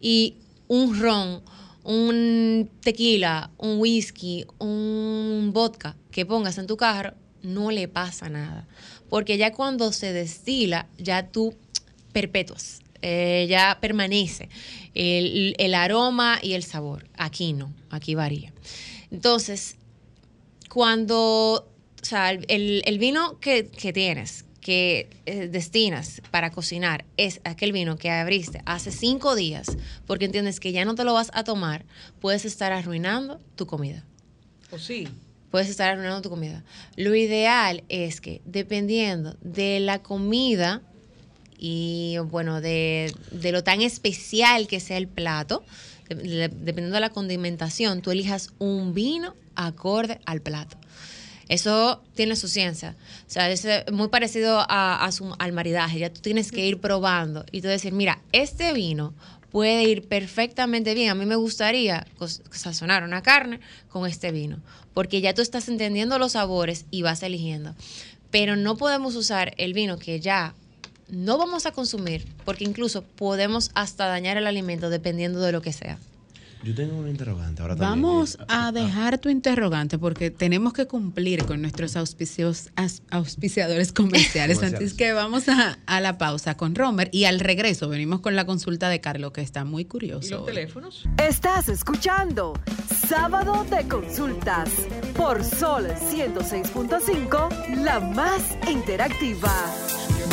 [0.00, 0.36] y
[0.68, 1.42] un ron,
[1.84, 8.66] un tequila, un whisky, un vodka que pongas en tu carro, no le pasa nada.
[9.10, 11.54] Porque ya cuando se destila, ya tú
[12.14, 14.48] perpetuas eh, ya permanece
[14.96, 17.08] el, aroma y el sabor.
[17.16, 18.52] Aquí no, aquí varía.
[19.10, 19.76] Entonces,
[20.68, 21.68] cuando,
[22.02, 28.10] o sea, el, vino que, tienes, que eh, destinas para cocinar es aquel vino que
[28.10, 31.84] abriste hace cinco días, porque entiendes que ya no te lo vas a tomar,
[32.20, 34.04] puedes estar arruinando tu comida.
[34.70, 35.08] ¿O sí?
[35.50, 36.64] Puedes estar arruinando tu comida.
[36.96, 40.82] Lo ideal es que, dependiendo de la comida
[41.58, 45.64] y bueno, de, lo tan especial que sea el plato,
[46.08, 50.76] dependiendo de la condimentación, tú elijas un vino acorde al plato.
[51.48, 52.96] Eso tiene su ciencia.
[53.26, 56.00] O sea, es muy parecido a, al maridaje.
[56.00, 59.14] Ya tú tienes que ir probando y tú decir, mira, este vino
[59.50, 61.10] puede ir perfectamente bien.
[61.10, 62.06] A mí me gustaría
[62.50, 64.58] sazonar una carne con este vino,
[64.92, 67.74] porque ya tú estás entendiendo los sabores y vas eligiendo.
[68.30, 70.54] Pero no podemos usar el vino que ya
[71.08, 75.72] no vamos a consumir porque incluso podemos hasta dañar el alimento dependiendo de lo que
[75.72, 75.98] sea.
[76.62, 81.60] Yo tengo una interrogante ahora Vamos a dejar tu interrogante porque tenemos que cumplir con
[81.60, 82.70] nuestros auspicios,
[83.10, 84.62] auspiciadores comerciales.
[84.62, 88.46] Antes que vamos a, a, la pausa con Romer y al regreso venimos con la
[88.46, 90.26] consulta de Carlos que está muy curioso.
[90.26, 91.04] ¿Y los teléfonos?
[91.22, 92.54] Estás escuchando
[93.08, 94.68] Sábado de Consultas
[95.16, 99.85] por Sol 106.5, la más interactiva.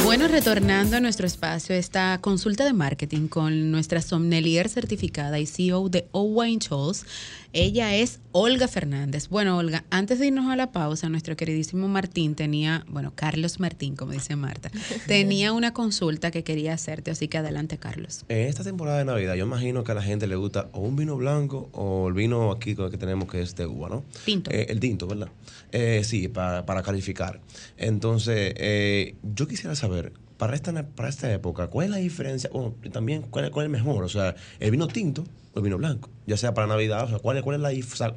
[0.04, 5.88] Bueno, retornando a nuestro espacio, esta consulta de marketing con nuestra sommelier certificada y CEO
[5.88, 7.06] de Owain Chols,
[7.54, 9.30] ella es Olga Fernández.
[9.30, 13.96] Bueno, Olga, antes de irnos a la pausa, nuestro queridísimo Martín tenía, bueno, Carlos Martín,
[13.96, 14.72] como dice Marta,
[15.08, 18.26] tenía una consulta que quería hacerte, así que adelante, Carlos.
[18.28, 20.96] En esta temporada de Navidad, yo imagino que a la gente le gusta o un
[20.96, 24.04] vino blanco o el vino aquí que tenemos que es de uva, ¿no?
[24.26, 24.50] Tinto.
[24.50, 25.30] Eh, el tinto, ¿verdad?
[25.72, 27.40] Eh, sí, para, calificar.
[27.78, 30.12] Entonces, eh, yo quisiera saber,
[30.44, 32.50] para esta, para esta época, ¿cuál es la diferencia?
[32.52, 34.04] O también, ¿cuál, ¿cuál es mejor?
[34.04, 37.20] O sea, el vino tinto o el vino blanco, ya sea para Navidad, o sea,
[37.20, 38.14] ¿cuál, cuál es la diferencia?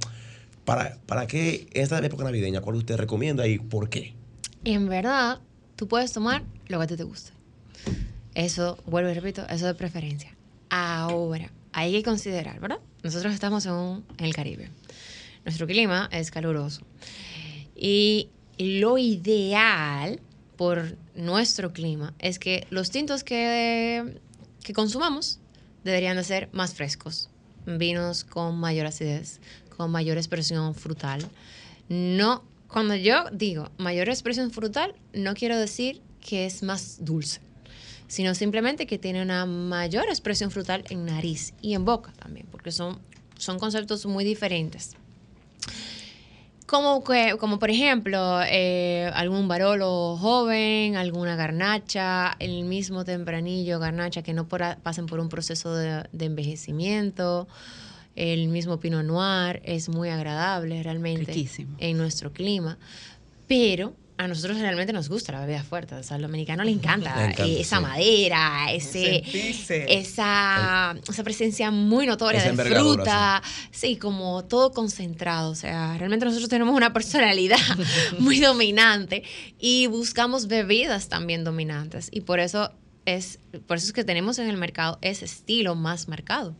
[0.64, 2.60] ¿Para, ¿Para qué esta época navideña?
[2.62, 4.12] ¿Cuál usted recomienda y por qué?
[4.64, 5.38] En verdad,
[5.76, 7.30] tú puedes tomar lo que a ti te guste.
[8.34, 10.34] Eso, vuelvo y repito, eso de preferencia.
[10.68, 12.78] Ahora, hay que considerar, ¿verdad?
[13.04, 14.68] Nosotros estamos en, un- en el Caribe.
[15.44, 16.82] Nuestro clima es caluroso.
[17.76, 20.18] Y lo ideal
[20.56, 24.20] por nuestro clima es que los tintos que,
[24.62, 25.40] que consumamos
[25.84, 27.30] deberían de ser más frescos.
[27.66, 29.40] Vinos con mayor acidez,
[29.76, 31.26] con mayor expresión frutal.
[31.88, 37.40] No, cuando yo digo mayor expresión frutal, no quiero decir que es más dulce,
[38.08, 42.72] sino simplemente que tiene una mayor expresión frutal en nariz y en boca también, porque
[42.72, 43.00] son,
[43.38, 44.96] son conceptos muy diferentes.
[46.66, 54.22] Como, que, como por ejemplo, eh, algún barolo joven, alguna garnacha, el mismo tempranillo garnacha
[54.22, 57.46] que no por- pasen por un proceso de, de envejecimiento.
[58.16, 61.76] El mismo Pinot Noir es muy agradable realmente Riquísimo.
[61.78, 62.78] en nuestro clima.
[63.46, 65.94] Pero a nosotros realmente nos gusta la bebida fuerte.
[65.94, 67.82] O sea, al dominicano le encanta, Le encanta, eh, esa sí.
[67.82, 69.22] madera, ese,
[69.88, 75.50] esa, esa presencia muy notoria de fruta, sí, como todo concentrado.
[75.50, 77.58] O sea, realmente nosotros tenemos una personalidad
[78.18, 79.22] muy dominante
[79.58, 82.08] y buscamos bebidas también dominantes.
[82.10, 82.72] Y por eso
[83.04, 86.56] es, por eso es que tenemos en el mercado ese estilo más marcado.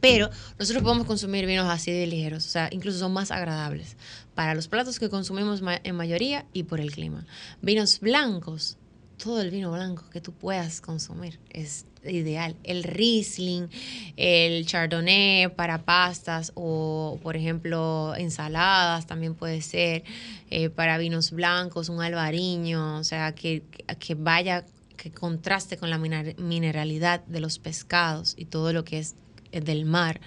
[0.00, 3.96] Pero nosotros podemos consumir vinos así de ligeros, o sea, incluso son más agradables
[4.40, 7.26] para los platos que consumimos en mayoría y por el clima.
[7.60, 8.78] Vinos blancos,
[9.22, 12.56] todo el vino blanco que tú puedas consumir es ideal.
[12.64, 13.68] El Riesling,
[14.16, 20.04] el Chardonnay para pastas o, por ejemplo, ensaladas también puede ser.
[20.48, 23.62] eh, para vinos blancos, un albariño, o sea, que,
[23.98, 24.64] que vaya,
[24.96, 29.16] que contraste con la mineralidad de los pescados y todo lo que es
[29.52, 30.18] eh, del mar.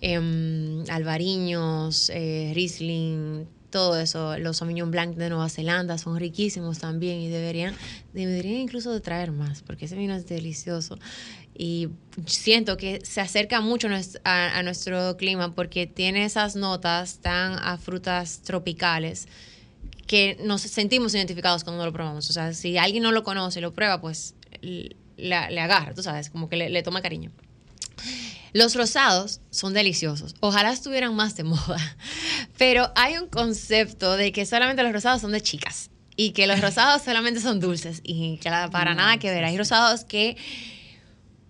[0.00, 7.18] Em, albariños, eh, Riesling, todo eso, los Sauvignon Blanc de Nueva Zelanda son riquísimos también
[7.20, 7.74] y deberían,
[8.12, 10.96] deberían incluso de traer más, porque ese vino es delicioso.
[11.56, 11.88] Y
[12.26, 13.88] siento que se acerca mucho
[14.24, 19.26] a, nuestro clima porque tiene esas notas tan a frutas tropicales
[20.06, 22.28] que nos sentimos identificados cuando lo probamos.
[22.30, 25.94] O sea, si alguien no lo conoce y lo prueba, pues l- la- le agarra,
[25.94, 27.30] tú sabes, como que le, le toma cariño.
[28.54, 30.34] Los rosados son deliciosos.
[30.40, 31.96] Ojalá estuvieran más de moda.
[32.56, 36.60] Pero hay un concepto de que solamente los rosados son de chicas y que los
[36.60, 39.44] rosados solamente son dulces y que para nada que ver.
[39.44, 40.36] Hay rosados que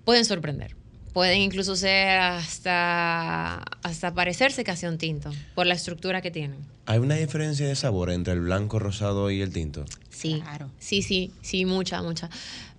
[0.04, 0.74] pueden sorprender.
[1.12, 6.58] Pueden incluso ser hasta, hasta parecerse casi a un tinto por la estructura que tienen.
[6.86, 9.84] ¿Hay una diferencia de sabor entre el blanco, rosado y el tinto?
[10.10, 10.70] Sí, Claro.
[10.80, 12.30] sí, sí, sí, mucha, mucha.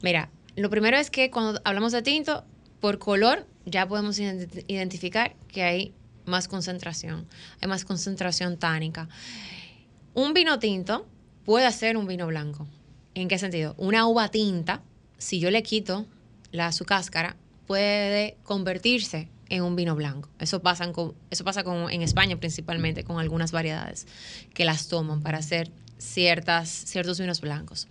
[0.01, 2.43] Mira, lo primero es que cuando hablamos de tinto,
[2.81, 5.93] por color ya podemos ident- identificar que hay
[6.25, 7.28] más concentración,
[7.62, 9.08] hay más concentración tánica.
[10.13, 11.08] Un vino tinto
[11.43, 12.67] puede ser un vino blanco.
[13.13, 13.75] ¿En qué sentido?
[13.78, 14.82] Una uva tinta,
[15.17, 16.06] si yo le quito
[16.51, 17.36] la, su cáscara,
[17.67, 20.30] puede convertirse en un vino blanco.
[20.39, 24.08] Eso pasa, con, eso pasa con, en España principalmente con algunas variedades
[24.54, 27.88] que las toman para hacer ciertas, ciertos vinos blancos.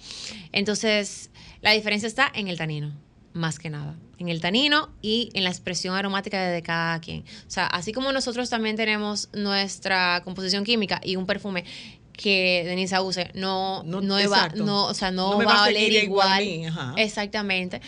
[0.53, 1.31] Entonces,
[1.63, 2.93] la diferencia está en el tanino,
[3.35, 3.97] más que nada.
[4.19, 7.21] En el tanino y en la expresión aromática de cada quien.
[7.47, 11.65] O sea, así como nosotros también tenemos nuestra composición química y un perfume
[12.13, 14.65] que Denise use no, No, no, exacto.
[14.65, 16.95] no, o sea, no, No me va, va a oler igual a igual.
[16.97, 17.81] Exactamente.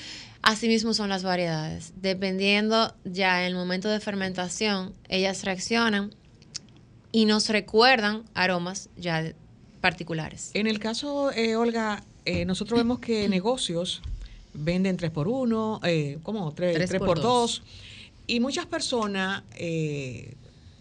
[0.43, 1.93] Asimismo son las variedades.
[1.97, 6.15] Dependiendo ya en el momento de fermentación, ellas reaccionan
[7.13, 9.33] y nos recuerdan aromas ya
[9.81, 10.51] particulares.
[10.55, 14.03] En el caso, eh, Olga, eh, nosotros vemos que negocios
[14.59, 16.53] venden 3 por 1 eh, ¿cómo?
[16.53, 17.63] 3, Tres por por 2 dos.
[18.27, 20.35] Y muchas personas, eh,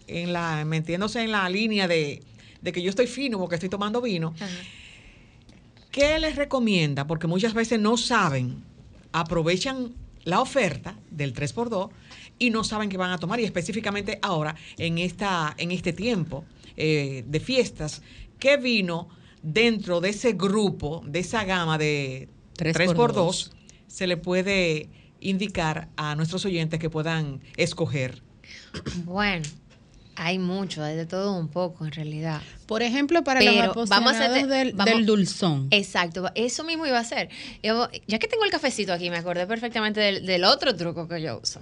[0.08, 2.22] en la, metiéndose en la línea de,
[2.60, 4.34] de que yo estoy fino porque estoy tomando vino,
[5.90, 7.06] ¿qué les recomienda?
[7.06, 8.64] Porque muchas veces no saben,
[9.12, 11.90] aprovechan la oferta del 3x2
[12.38, 13.38] y no saben qué van a tomar.
[13.38, 16.44] Y específicamente ahora, en, esta, en este tiempo
[16.76, 18.02] eh, de fiestas,
[18.40, 19.08] ¿qué vino
[19.42, 23.52] dentro de ese grupo, de esa gama de Tres 3x2, por dos.
[23.88, 24.88] Se le puede
[25.20, 28.22] indicar a nuestros oyentes que puedan escoger?
[29.04, 29.44] Bueno,
[30.16, 32.40] hay mucho, hay de todo un poco en realidad.
[32.66, 35.68] Por ejemplo, para Pero los vamos a hacer- del, vamos- del dulzón.
[35.70, 37.28] Exacto, eso mismo iba a ser.
[37.62, 41.20] Yo- ya que tengo el cafecito aquí, me acordé perfectamente del, del otro truco que
[41.22, 41.60] yo uso.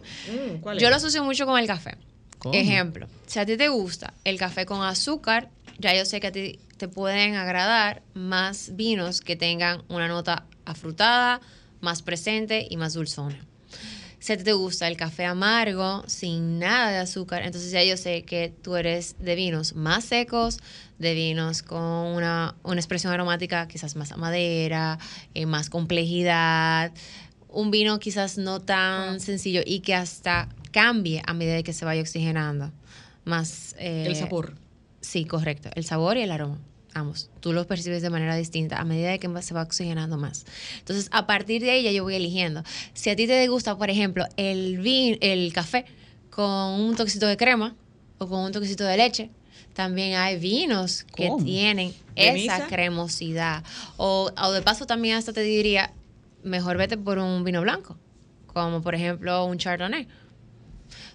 [0.79, 1.97] Yo lo asocio mucho con el café.
[2.39, 2.55] ¿Cómo?
[2.55, 6.33] Ejemplo, si a ti te gusta el café con azúcar, ya yo sé que a
[6.33, 11.41] ti te pueden agradar más vinos que tengan una nota afrutada,
[11.85, 13.39] más presente y más dulzona.
[14.19, 18.53] si te gusta el café amargo, sin nada de azúcar, entonces ya yo sé que
[18.63, 20.59] tú eres de vinos más secos,
[20.99, 24.99] de vinos con una, una expresión aromática quizás más a madera,
[25.35, 26.91] eh, más complejidad,
[27.49, 32.01] un vino quizás no tan sencillo y que hasta cambie a medida que se vaya
[32.01, 32.73] oxigenando.
[33.25, 33.75] Más...
[33.79, 34.55] eh, El sabor.
[35.01, 35.69] Sí, correcto.
[35.75, 36.59] El sabor y el aroma.
[36.95, 37.29] Ambos.
[37.41, 40.47] Tú los percibes de manera distinta a medida de que se va oxigenando más.
[40.79, 42.63] Entonces, a partir de ahí ya yo voy eligiendo.
[42.93, 45.85] Si a ti te gusta, por ejemplo, el vin, el café
[46.31, 47.75] con un toquecito de crema
[48.19, 49.31] o con un toquecito de leche,
[49.75, 51.45] también hay vinos que ¿Cómo?
[51.45, 52.67] tienen ¿De esa misa?
[52.69, 53.65] cremosidad.
[53.97, 55.93] O, o de paso también hasta te diría,
[56.45, 57.99] mejor vete por un vino blanco,
[58.47, 60.07] como por ejemplo un chardonnay.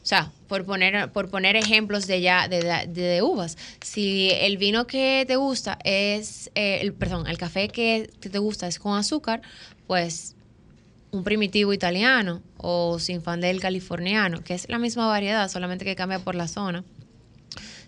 [0.09, 3.59] O sea, por poner, por poner ejemplos de ya de, de- uvas.
[3.79, 8.39] Si el vino que te gusta es, eh, el, perdón, el café que, que te
[8.39, 9.43] gusta es con azúcar,
[9.85, 10.35] pues
[11.11, 16.33] un primitivo italiano o sinfandel californiano, que es la misma variedad, solamente que cambia por
[16.33, 16.83] la zona,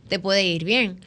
[0.07, 0.99] te puede ir bien.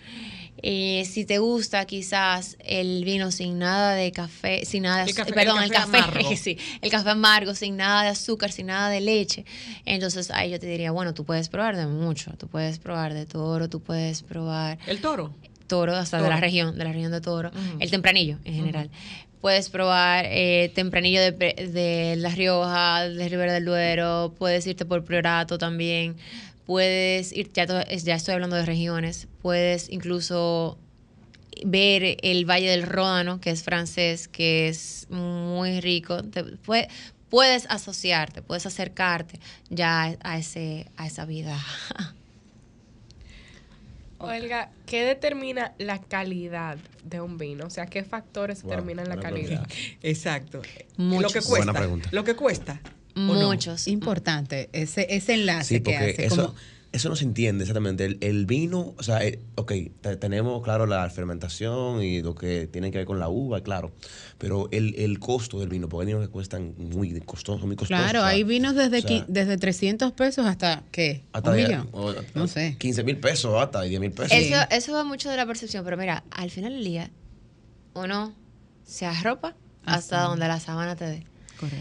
[0.66, 5.14] Eh, si te gusta quizás el vino sin nada de café, sin nada de El
[5.16, 8.68] café- azu- perdón, el el café sí, el café amargo, sin nada de azúcar, sin
[8.68, 9.44] nada de leche.
[9.84, 13.26] Entonces ahí yo te diría, bueno, tú puedes probar de mucho, tú puedes probar de
[13.26, 15.34] toro, tú puedes probar El toro.
[15.66, 18.90] toro, hasta de la región, de la región de toro, el tempranillo en general.
[19.42, 25.04] Puedes probar eh, tempranillo de, de La Rioja, de Ribera del Duero, puedes irte por
[25.04, 26.16] Priorato también,
[26.66, 30.78] puedes ir, ya, to- ya estoy hablando de regiones, puedes incluso
[31.64, 36.22] ver el Valle del Ródano, que es francés, que es muy rico.
[36.22, 36.88] Te- pue-
[37.28, 39.38] puedes asociarte, puedes acercarte
[39.68, 41.58] ya a, ese, a esa vida.
[44.18, 47.66] Olga, ¿qué determina la calidad de un vino?
[47.66, 49.68] O sea, ¿qué factores Wow, determinan la calidad?
[50.02, 50.62] Exacto.
[50.96, 51.22] Muchos.
[51.22, 51.56] Lo que cuesta.
[51.72, 52.08] Buena pregunta.
[52.12, 52.80] Lo que cuesta.
[53.14, 53.86] Muchos.
[53.88, 56.26] Importante, ese, ese enlace Sí, que hace.
[56.26, 56.54] eso, como,
[56.92, 58.04] eso no se entiende exactamente.
[58.04, 62.66] El, el vino, o sea, eh, ok, te- tenemos, claro, la fermentación y lo que
[62.66, 63.92] tiene que ver con la uva, claro.
[64.38, 68.02] Pero el, el costo del vino, porque hay vinos que cuestan muy costosos, muy costosos.
[68.02, 71.22] claro, o sea, hay vinos desde, o sea, qui- desde 300 pesos hasta, ¿qué?
[71.32, 71.88] hasta ¿Un millón?
[71.92, 72.76] o- No sé.
[72.78, 74.32] 15 mil pesos hasta 10 mil pesos.
[74.32, 77.10] Eso, eso va mucho de la percepción, pero mira, al final del día,
[77.94, 78.34] uno
[78.84, 79.54] se arropa
[79.84, 81.26] hasta Hasta- donde la sábana te dé.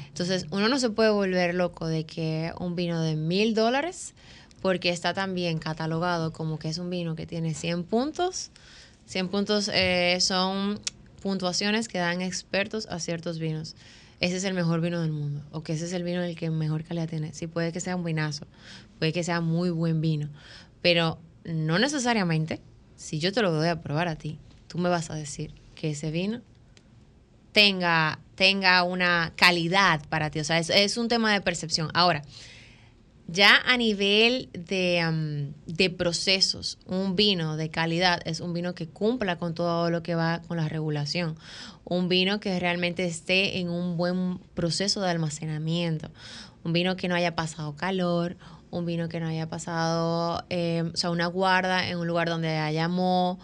[0.08, 4.14] Entonces, uno no se puede volver loco de que un vino de mil dólares,
[4.62, 8.52] porque está también catalogado como que es un vino que tiene 100 puntos.
[9.06, 10.80] 100 puntos eh, son
[11.22, 13.76] puntuaciones que dan expertos a ciertos vinos.
[14.20, 16.50] Ese es el mejor vino del mundo, o que ese es el vino el que
[16.50, 17.34] mejor calidad tiene.
[17.34, 18.48] Sí, puede que sea un vinazo,
[19.00, 20.30] puede que sea muy buen vino,
[20.82, 22.62] pero no necesariamente,
[22.96, 25.92] si yo te lo doy a probar a ti, tú me vas a decir que
[25.92, 26.42] ese vino
[27.52, 30.40] tenga, tenga una calidad para ti.
[30.40, 31.90] O sea, es, un tema de percepción.
[31.94, 32.24] Ahora,
[33.28, 39.38] ya a nivel de, de procesos, un vino de calidad es un vino que cumpla
[39.38, 41.36] con todo lo que va con la regulación.
[41.86, 46.12] Un vino que realmente esté en un buen proceso de almacenamiento.
[46.64, 48.38] Un vino que no haya pasado calor.
[48.72, 52.58] Un vino que no haya pasado, eh, o sea, una guarda en un lugar donde
[52.58, 53.38] haya moho,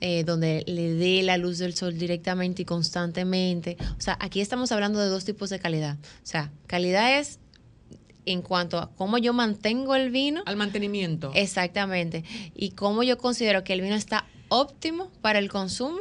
[0.00, 3.76] eh, donde le dé la luz del sol directamente y constantemente.
[3.96, 5.96] O sea, aquí estamos hablando de dos tipos de calidad.
[5.96, 7.40] O sea, calidad es
[8.24, 10.42] en cuanto a cómo yo mantengo el vino.
[10.46, 11.32] Al mantenimiento.
[11.34, 12.24] Exactamente.
[12.54, 15.98] Y cómo yo considero que el vino está óptimo para el consumo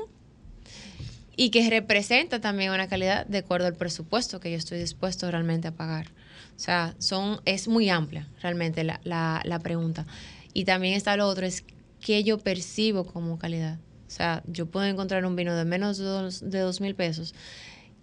[1.35, 5.67] y que representa también una calidad de acuerdo al presupuesto que yo estoy dispuesto realmente
[5.69, 6.07] a pagar.
[6.55, 10.05] O sea, son, es muy amplia realmente la, la, la pregunta.
[10.53, 11.63] Y también está lo otro, es
[12.01, 13.79] qué yo percibo como calidad.
[14.07, 17.33] O sea, yo puedo encontrar un vino de menos de dos, de dos mil pesos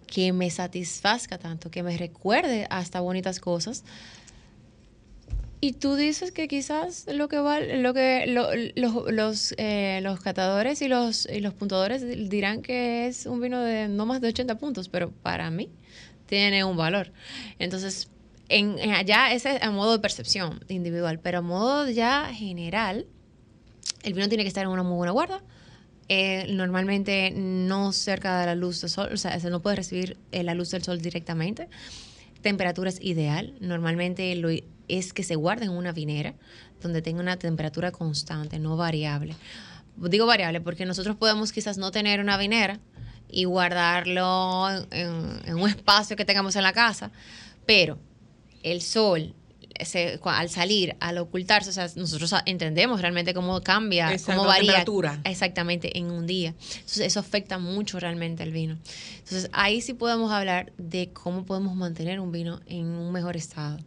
[0.07, 3.83] que me satisfazca tanto, que me recuerde hasta bonitas cosas.
[5.61, 10.19] Y tú dices que quizás lo que vale, lo que lo- los, los, eh, los
[10.19, 14.27] catadores y los, y los puntuadores dirán que es un vino de no más de
[14.27, 15.69] 80 puntos, pero para mí
[16.27, 17.11] tiene un valor.
[17.57, 18.09] Entonces,
[18.47, 23.07] en, en allá ese es a modo de percepción individual, pero a modo ya general,
[24.03, 25.41] el vino tiene que estar en una muy buena guarda.
[26.07, 30.17] Eh, normalmente no cerca de la luz del sol, o sea, se no puede recibir
[30.31, 31.67] eh, la luz del sol directamente.
[32.41, 33.55] Temperatura es ideal.
[33.59, 34.49] Normalmente lo
[34.87, 36.35] es que se guarde en una vinera
[36.81, 39.35] donde tenga una temperatura constante, no variable.
[39.97, 42.79] Digo variable porque nosotros podemos quizás no tener una vinera
[43.29, 47.11] y guardarlo en un espacio que tengamos en la casa,
[47.65, 47.97] pero
[48.61, 49.33] el sol
[49.83, 54.43] se- cua- al salir, al ocultarse, o sea, nosotros entendemos realmente cómo cambia, Exacto, cómo
[54.43, 55.19] la varía temperatura.
[55.23, 56.53] exactamente en un día.
[56.75, 58.77] Entonces eso afecta mucho realmente al vino.
[59.19, 63.79] Entonces ahí sí podemos hablar de cómo podemos mantener un vino en un mejor estado.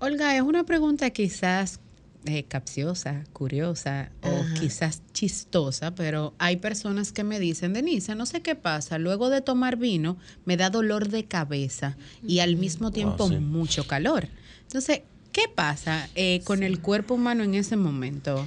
[0.00, 1.80] Olga, es una pregunta quizás
[2.24, 8.42] eh, capciosa, curiosa o quizás chistosa, pero hay personas que me dicen, Denise, no sé
[8.42, 11.96] qué pasa, luego de tomar vino me da dolor de cabeza
[12.26, 13.36] y al mismo tiempo sí.
[13.36, 14.28] mucho calor.
[14.68, 15.00] Entonces,
[15.32, 18.46] ¿qué pasa eh, con el cuerpo humano en ese momento?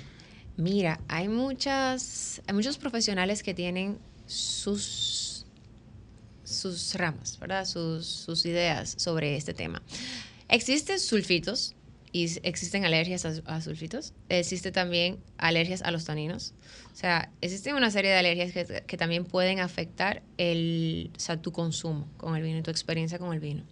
[0.55, 3.97] Mira, hay muchas, hay muchos profesionales que tienen
[4.27, 5.47] sus,
[6.43, 7.65] sus ramas, ¿verdad?
[7.65, 9.81] Sus, sus ideas sobre este tema.
[10.47, 11.73] Existen sulfitos
[12.11, 14.13] y existen alergias a, a sulfitos.
[14.29, 16.53] Existe también alergias a los taninos.
[16.93, 21.41] O sea, existen una serie de alergias que, que también pueden afectar el, o sea,
[21.41, 23.63] tu consumo con el vino y tu experiencia con el vino.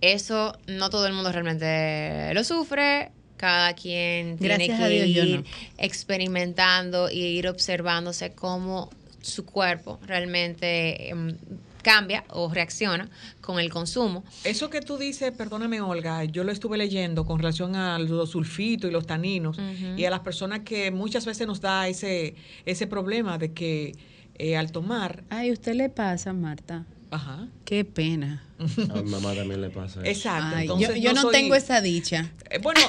[0.00, 3.10] Eso no todo el mundo realmente lo sufre.
[3.36, 5.44] Cada quien tiene Gracias que Dios, ir no.
[5.78, 8.90] experimentando y ir observándose cómo
[9.20, 11.36] su cuerpo realmente em,
[11.82, 14.24] cambia o reacciona con el consumo.
[14.42, 18.88] Eso que tú dices, perdóname Olga, yo lo estuve leyendo con relación a los sulfitos
[18.88, 19.58] y los taninos
[19.96, 22.34] y a las personas que muchas veces nos da ese,
[22.64, 23.94] ese problema de que
[24.38, 26.84] eh, al tomar, Ay, ¿usted le pasa, Marta?
[27.10, 28.42] Ajá, Qué pena.
[28.58, 30.08] A mi mamá también le pasa eso.
[30.08, 30.56] exacto.
[30.56, 32.30] Ay, yo, entonces yo no, soy- tengo esa dicha.
[32.50, 32.80] Eh, Bueno,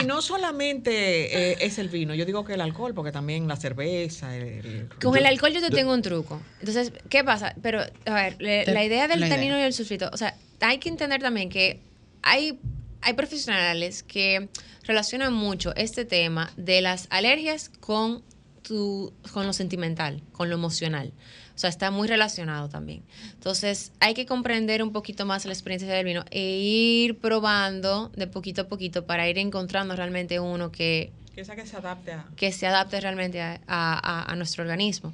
[0.00, 3.56] y no solamente eh, es el vino, yo digo que el alcohol, porque también la
[3.56, 6.40] cerveza, el, el- Con el alcohol yo te tengo un truco.
[6.60, 7.54] Entonces, ¿qué pasa?
[7.62, 9.58] Pero, a ver, le- Te- la idea del la idea.
[9.60, 11.80] y el sulfito, o sea, hay que entender también que
[12.22, 12.58] hay,
[13.02, 14.48] hay profesionales que
[14.84, 18.22] relacionan mucho este tema de las alergias con,
[18.62, 21.12] tu, con lo sentimental, con lo emocional.
[21.54, 23.02] O sea, está muy relacionado también.
[23.34, 28.26] Entonces, hay que comprender un poquito más la experiencia del vino e ir probando de
[28.26, 32.24] poquito a poquito para ir encontrando realmente uno que, que esa que se adapte a...
[32.36, 35.12] que se adapte realmente a, a- a- a nuestro organismo.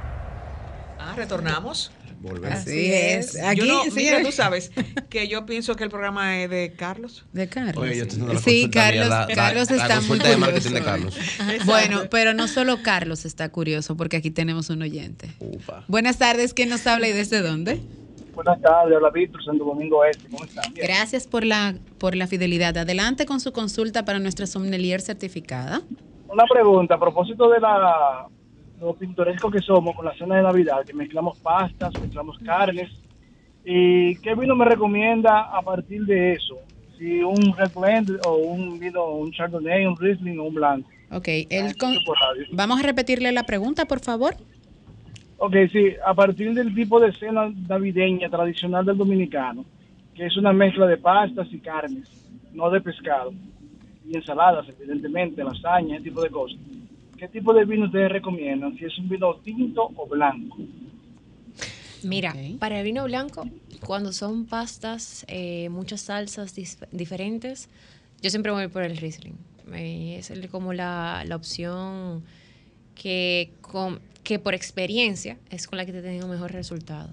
[1.00, 1.92] Ah, retornamos.
[2.20, 2.60] Volvemos.
[2.60, 3.42] Así es.
[3.42, 4.72] Aquí, yo no, mira, tú sabes
[5.10, 7.26] que yo pienso que el programa es de Carlos.
[7.32, 7.78] De Carlos.
[7.78, 10.70] Oye, yo estoy haciendo la sí, Carlos, la- la- Carlos la está muy de marketing
[10.70, 10.74] curioso.
[10.74, 11.18] de Carlos.
[11.66, 15.30] Bueno, pero no solo Carlos está curioso, porque aquí tenemos un oyente.
[15.40, 15.84] Upa.
[15.88, 17.80] Buenas tardes, ¿quién nos habla y desde dónde?
[18.34, 20.28] Buenas tardes, habla Víctor, Santo Domingo Este.
[20.30, 20.72] ¿Cómo están?
[20.74, 20.86] Bien.
[20.88, 22.78] Gracias por la, por la fidelidad.
[22.78, 25.82] Adelante con su consulta para nuestra sommelier certificada.
[26.30, 28.28] Una pregunta a propósito de la,
[28.80, 32.90] lo pintoresco que somos con la cena de Navidad, que mezclamos pastas, mezclamos carnes.
[33.66, 36.58] ¿Y qué vino me recomienda a partir de eso?
[36.98, 40.86] Si un Red Blend o un vino, un Chardonnay, un Riesling o un Blanc.
[41.12, 41.96] Ok, el con-
[42.52, 44.36] vamos a repetirle la pregunta, por favor.
[45.38, 49.66] Ok, sí, a partir del tipo de cena navideña tradicional del dominicano,
[50.16, 52.10] que es una mezcla de pastas y carnes,
[52.54, 53.34] no de pescado,
[54.08, 56.58] y ensaladas, evidentemente, lasaña, ese tipo de cosas.
[57.18, 58.78] ¿Qué tipo de vino ustedes recomiendan?
[58.78, 60.58] Si es un vino tinto o blanco.
[62.04, 63.48] Mira, para el vino blanco,
[63.86, 66.54] cuando son pastas, eh, muchas salsas
[66.92, 67.70] diferentes,
[68.22, 69.34] yo siempre voy por el Riesling.
[69.74, 72.24] Eh, es el- como la, la opción
[72.96, 77.10] que, con- que por experiencia es con la que te he tenido mejor resultado.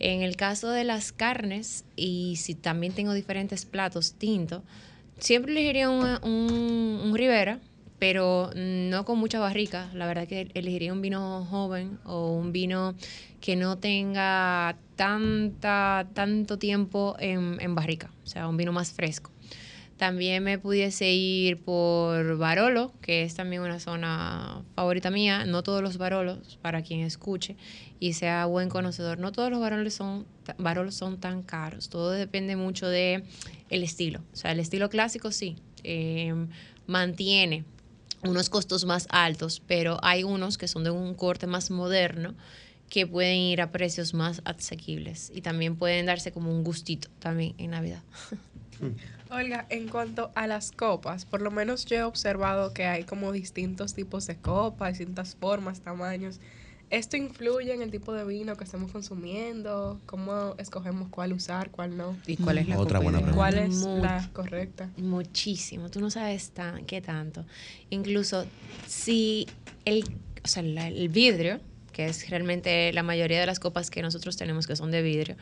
[0.00, 4.62] En el caso de las carnes, y si también tengo diferentes platos tintos,
[5.18, 7.58] siempre elegiría un, un, un Ribera,
[7.98, 9.90] pero no con mucha barrica.
[9.94, 12.94] La verdad que elegiría un vino joven o un vino
[13.40, 19.30] que no tenga tanta, tanto tiempo en, en barrica, o sea, un vino más fresco.
[19.98, 25.44] También me pudiese ir por Barolo, que es también una zona favorita mía.
[25.44, 27.56] No todos los Barolos, para quien escuche
[27.98, 30.24] y sea buen conocedor, no todos los Barolos son,
[30.56, 31.88] Barolos son tan caros.
[31.88, 33.24] Todo depende mucho de
[33.70, 34.20] estilo.
[34.32, 36.32] O sea, el estilo clásico sí, eh,
[36.86, 37.64] mantiene
[38.22, 42.34] unos costos más altos, pero hay unos que son de un corte más moderno
[42.88, 47.54] que pueden ir a precios más asequibles y también pueden darse como un gustito también
[47.58, 48.02] en Navidad.
[49.30, 53.32] Olga, en cuanto a las copas, por lo menos yo he observado que hay como
[53.32, 56.40] distintos tipos de copas, distintas formas, tamaños.
[56.90, 60.00] ¿Esto influye en el tipo de vino que estamos consumiendo?
[60.06, 62.16] ¿Cómo escogemos cuál usar, cuál no?
[62.26, 63.36] ¿Y cuál es la Otra buena pregunta.
[63.36, 64.90] ¿Cuál es la correcta?
[64.96, 67.44] Muchísimo, tú no sabes tan, qué tanto.
[67.90, 68.46] Incluso
[68.86, 69.46] si
[69.84, 70.04] el,
[70.42, 71.60] o sea, la- el vidrio,
[71.92, 75.36] que es realmente la mayoría de las copas que nosotros tenemos que son de vidrio,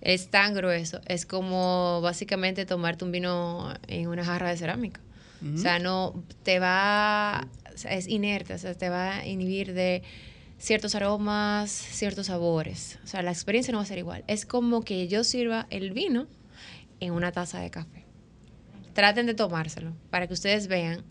[0.00, 5.00] es tan grueso, es como básicamente tomarte un vino en una jarra de cerámica.
[5.54, 9.74] O sea, no te va, o sea, es inerte, o sea, te va a inhibir
[9.74, 10.02] de
[10.64, 12.98] ciertos aromas, ciertos sabores.
[13.04, 14.24] O sea, la experiencia no va a ser igual.
[14.26, 16.26] Es como que yo sirva el vino
[17.00, 18.06] en una taza de café.
[18.94, 21.04] Traten de tomárselo para que ustedes vean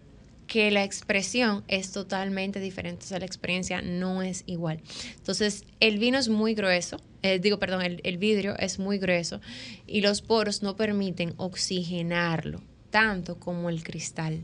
[0.47, 4.81] que la expresión es totalmente diferente, o sea, la experiencia no es igual.
[5.15, 9.39] Entonces, el vino es muy grueso, eh, digo, perdón, el, el vidrio es muy grueso
[9.87, 14.43] y los poros no permiten oxigenarlo tanto como el cristal.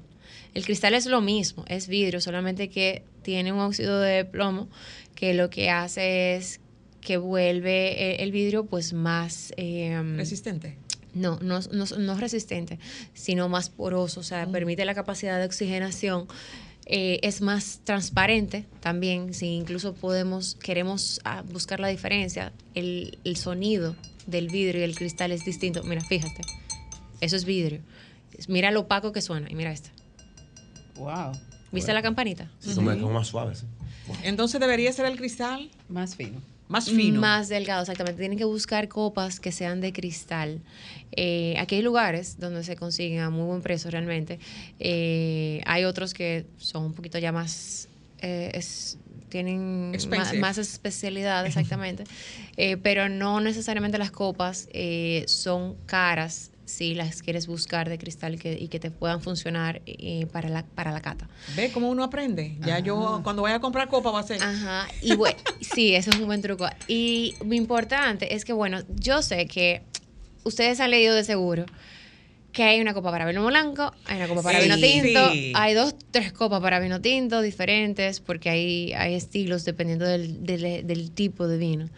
[0.54, 4.68] El cristal es lo mismo, es vidrio, solamente que tiene un óxido de plomo
[5.16, 6.60] que lo que hace es
[7.02, 9.54] que vuelve eh, el vidrio pues más...
[9.58, 10.76] em, Resistente.
[11.14, 12.80] no, no, no, no resistente,
[13.14, 16.28] sino más poroso, o sea, permite la capacidad de oxigenación.
[16.92, 23.38] eh, es más transparente también, si incluso podemos, queremos ah, buscar la diferencia, el, el
[23.38, 23.96] sonido
[24.26, 25.84] del vidrio y el cristal es distinto.
[25.84, 26.42] Mira, fíjate,
[27.22, 27.82] eso es vidrio.
[28.48, 29.92] Mira lo opaco que suena y mira esta.
[31.00, 31.32] Wow.
[31.72, 32.50] ¿Viste la campanita?
[32.60, 33.60] Sí, son como más suaves.
[33.60, 33.66] ¿sí?
[34.24, 36.42] Entonces debería ser el cristal Más fino.
[36.68, 37.20] más fino.
[37.22, 38.20] Más delgado, exactamente.
[38.20, 40.62] Tienen que buscar copas que sean de cristal.
[41.12, 44.40] Eh, aquí hay lugares donde se consiguen a muy buen precio realmente.
[44.80, 47.88] Eh, hay otros que son un poquito ya más...
[48.22, 48.98] eh, es-
[49.30, 50.40] tienen Expensive.
[50.40, 52.04] más, especialidad, exactamente.
[52.58, 58.40] Eh, pero no necesariamente las copas eh, son caras si las quieres buscar de cristal
[58.40, 61.28] que- y que te puedan funcionar eh, para, la, para la cata.
[61.56, 62.56] ¿Ve cómo uno aprende?
[62.62, 64.42] Ya yo, cuando vaya a comprar copa, va a ser.
[64.44, 66.68] Ajá, y bueno, sí, eso es un buen truco.
[66.88, 69.82] Y lo importante es que, bueno, yo sé que
[70.44, 71.66] ustedes han leído de seguro
[72.52, 75.52] que hay una copa para vino blanco, hay una copa para Sí, vino tinto, sí.
[75.54, 80.86] hay dos, tres copas para vino tinto diferentes, porque hay, hay estilos dependiendo del, del-
[80.88, 81.90] del tipo de vino.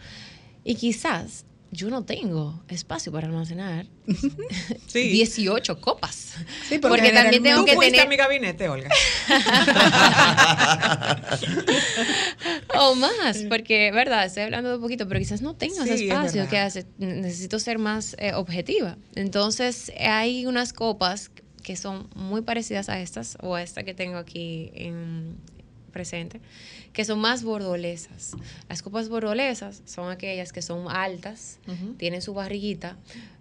[0.62, 3.86] Y quizás yo no tengo espacio para almacenar
[4.86, 5.08] Sí.
[5.08, 6.34] 18 copas.
[6.68, 8.90] Sí, porque porque, también tengo Tú que tener a mi gabinete, Olga.
[12.78, 15.94] o más, porque, verdad, estoy hablando de un poquito, pero quizás no tengo Sí, ese
[15.94, 16.50] es espacio verdad.
[16.50, 18.96] que hace, necesito ser más eh, objetiva.
[19.14, 21.30] Entonces, hay unas copas
[21.62, 25.36] que son muy parecidas a estas, o a esta que tengo aquí en
[25.92, 26.40] presente,
[26.92, 28.32] que son más bordolesas.
[28.68, 31.58] Las copas bordolesas son aquellas que son altas,
[31.96, 32.96] tienen su barriguita,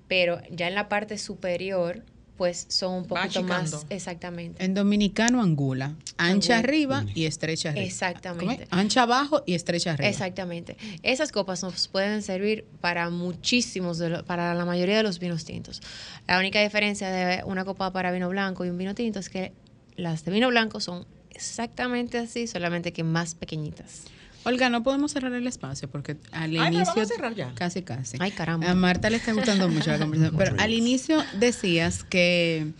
[0.08, 2.04] pero ya en la parte superior,
[2.38, 4.64] pues son un poquito más, exactamente.
[4.66, 5.96] En dominicano, angula.
[6.18, 6.58] Ancha Angula.
[6.58, 7.86] arriba y estrecha arriba.
[7.86, 8.68] Exactamente.
[8.72, 10.10] Ancha abajo y estrecha arriba.
[10.10, 10.76] Exactamente.
[11.04, 15.46] Esas copas nos pueden servir para muchísimos, de lo- para la mayoría de los vinos
[15.46, 15.82] tintos.
[16.28, 19.52] La única diferencia de una copa para vino blanco y un vino tinto es que
[19.96, 21.06] las de vino blanco son
[21.42, 24.04] exactamente así, solamente que más pequeñitas.
[24.44, 26.94] Olga, no podemos cerrar el espacio porque al Ay, inicio.
[26.96, 27.54] vamos a cerrar ya.
[27.54, 28.18] Casi, casi.
[28.20, 28.70] Ay, caramba.
[28.72, 30.36] A Marta le está gustando mucho la conversación.
[30.38, 32.72] Pero al inicio decías que,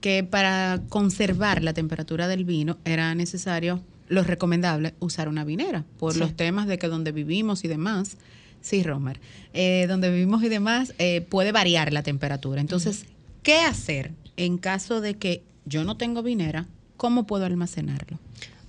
[0.00, 6.14] que para conservar la temperatura del vino era necesario, lo recomendable, usar una vinera, por
[6.14, 6.18] Sí.
[6.18, 8.16] los temas de que donde vivimos y demás.
[8.60, 9.20] Sí, Romer.
[9.52, 12.60] Eh, donde vivimos y demás eh, puede variar la temperatura.
[12.60, 13.04] Entonces,
[13.44, 16.66] ¿qué hacer en caso de que yo no tengo vinera?
[16.96, 18.18] ¿Cómo puedo almacenarlo?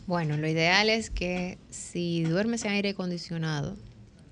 [0.08, 3.76] Bueno, lo ideal es que si duermes en aire acondicionado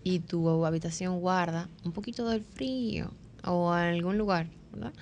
[0.03, 3.11] y tu habitación guarda un poquito del frío
[3.43, 4.93] o algún lugar, ¿verdad?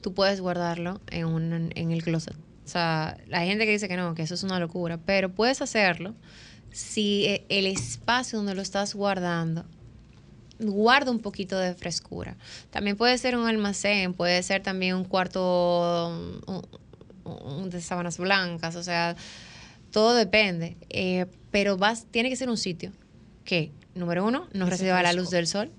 [0.00, 2.34] Tú puedes guardarlo en, un, en el closet.
[2.64, 5.62] O sea, la gente que dice que no, que eso es una locura, pero puedes
[5.62, 6.14] hacerlo
[6.70, 9.64] si eh, el espacio donde lo estás guardando
[10.58, 12.36] guarda un poquito de frescura.
[12.70, 16.12] También puede ser un almacén, puede ser también un cuarto
[17.70, 19.16] de sábanas blancas, o sea,
[19.90, 20.76] todo depende.
[20.90, 22.92] Eh, pero vas, tiene que ser un sitio
[23.44, 25.70] que, número uno, no reciba la luz del sol.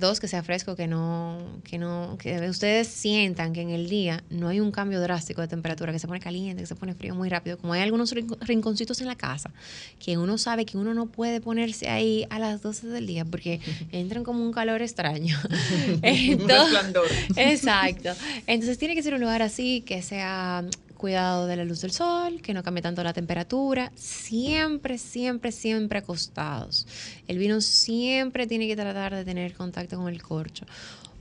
[0.00, 4.24] Dos, que sea fresco, que no, que no, que ustedes sientan que en el día
[4.30, 7.14] no hay un cambio drástico de temperatura, que se pone caliente, que se pone frío
[7.14, 7.58] muy rápido.
[7.58, 9.50] Como hay algunos rinco- rinconcitos en la casa,
[9.98, 13.60] que uno sabe que uno no puede ponerse ahí a las 12 del día porque
[13.92, 15.36] entran como un calor extraño.
[16.02, 17.06] Un resplandor.
[17.36, 18.10] Exacto.
[18.46, 20.64] Entonces tiene que ser un lugar así que sea
[21.00, 23.90] cuidado de la luz del sol, que no cambie tanto la temperatura.
[23.96, 26.86] Siempre, siempre, siempre acostados.
[27.26, 30.66] El vino siempre tiene que tratar de tener contacto con el corcho.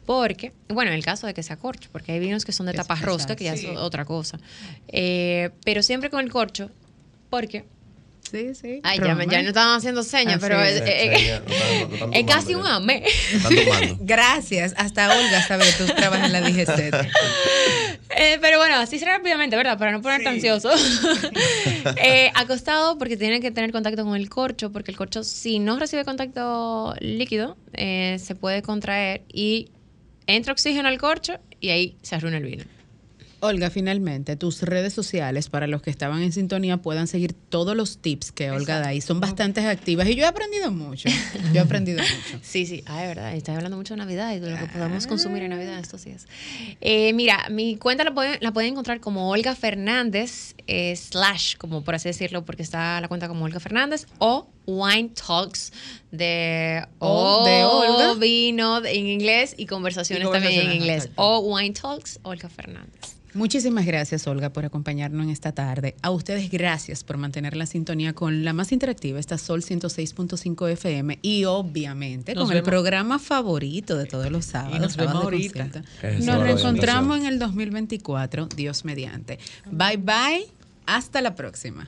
[0.06, 2.74] Porque, bueno, en el caso de que sea corcho, porque hay vinos que son de
[2.74, 4.38] tapa rosca, que ya es otra cosa.
[4.88, 6.70] Eh, pero siempre con el corcho,
[7.30, 7.66] porque
[8.30, 8.80] Sí, sí.
[8.84, 10.76] Ay, ya, me- ya no estaban haciendo señas, Así pero es.
[10.76, 13.04] es, eh, Seña, no están- no están es casi un amé.
[14.02, 14.74] Gracias.
[14.78, 17.08] Hasta Olga sabe que tú trabajas en la DGC.
[18.10, 19.78] Eh, pero bueno, así rápidamente, ¿verdad?
[19.78, 20.70] Para no ponerte ansioso.
[22.04, 25.80] Eh, acostado porque tiene que tener contacto con el corcho, porque el corcho, si no
[25.80, 29.70] recibe contacto líquido, eh, se puede contraer y
[30.28, 32.64] entra oxígeno al corcho y ahí se arruina el vino.
[33.42, 38.00] Olga, finalmente, tus redes sociales para los que estaban en sintonía puedan seguir todos los
[38.00, 41.10] tips que Olga da y son bastante activas y yo he aprendido mucho.
[41.54, 42.40] Yo he aprendido mucho.
[42.42, 43.36] Sí, sí, ah, es verdad.
[43.36, 46.28] Estás hablando mucho de Navidad y de lo que podemos consumir en Navidad estos días.
[46.82, 51.84] Eh, mira, mi cuenta la pueden, la pueden encontrar como Olga Fernández, eh, slash, como
[51.84, 55.72] por así decirlo, porque está la cuenta como Olga Fernández, o Wine Talks
[56.12, 58.14] de, O de Olga.
[58.20, 61.04] vino en inglés y conversaciones, Y también en inglés.
[61.06, 61.22] exacto.
[61.22, 63.16] O Wine Talks, Olga Fernández.
[63.36, 65.94] Muchísimas gracias, Olga, por acompañarnos en esta tarde.
[66.02, 71.20] A ustedes, gracias por mantener la sintonía con la más interactiva, esta Sol 106.5 FM
[71.22, 74.80] y obviamente Nos con el programa favorito de todos los sábados.
[74.80, 75.70] nos sábados ahorita.
[76.22, 79.38] Nos reencontramos en el 2024, Dios mediante.
[79.72, 80.48] Bye bye,
[80.88, 81.88] hasta la próxima.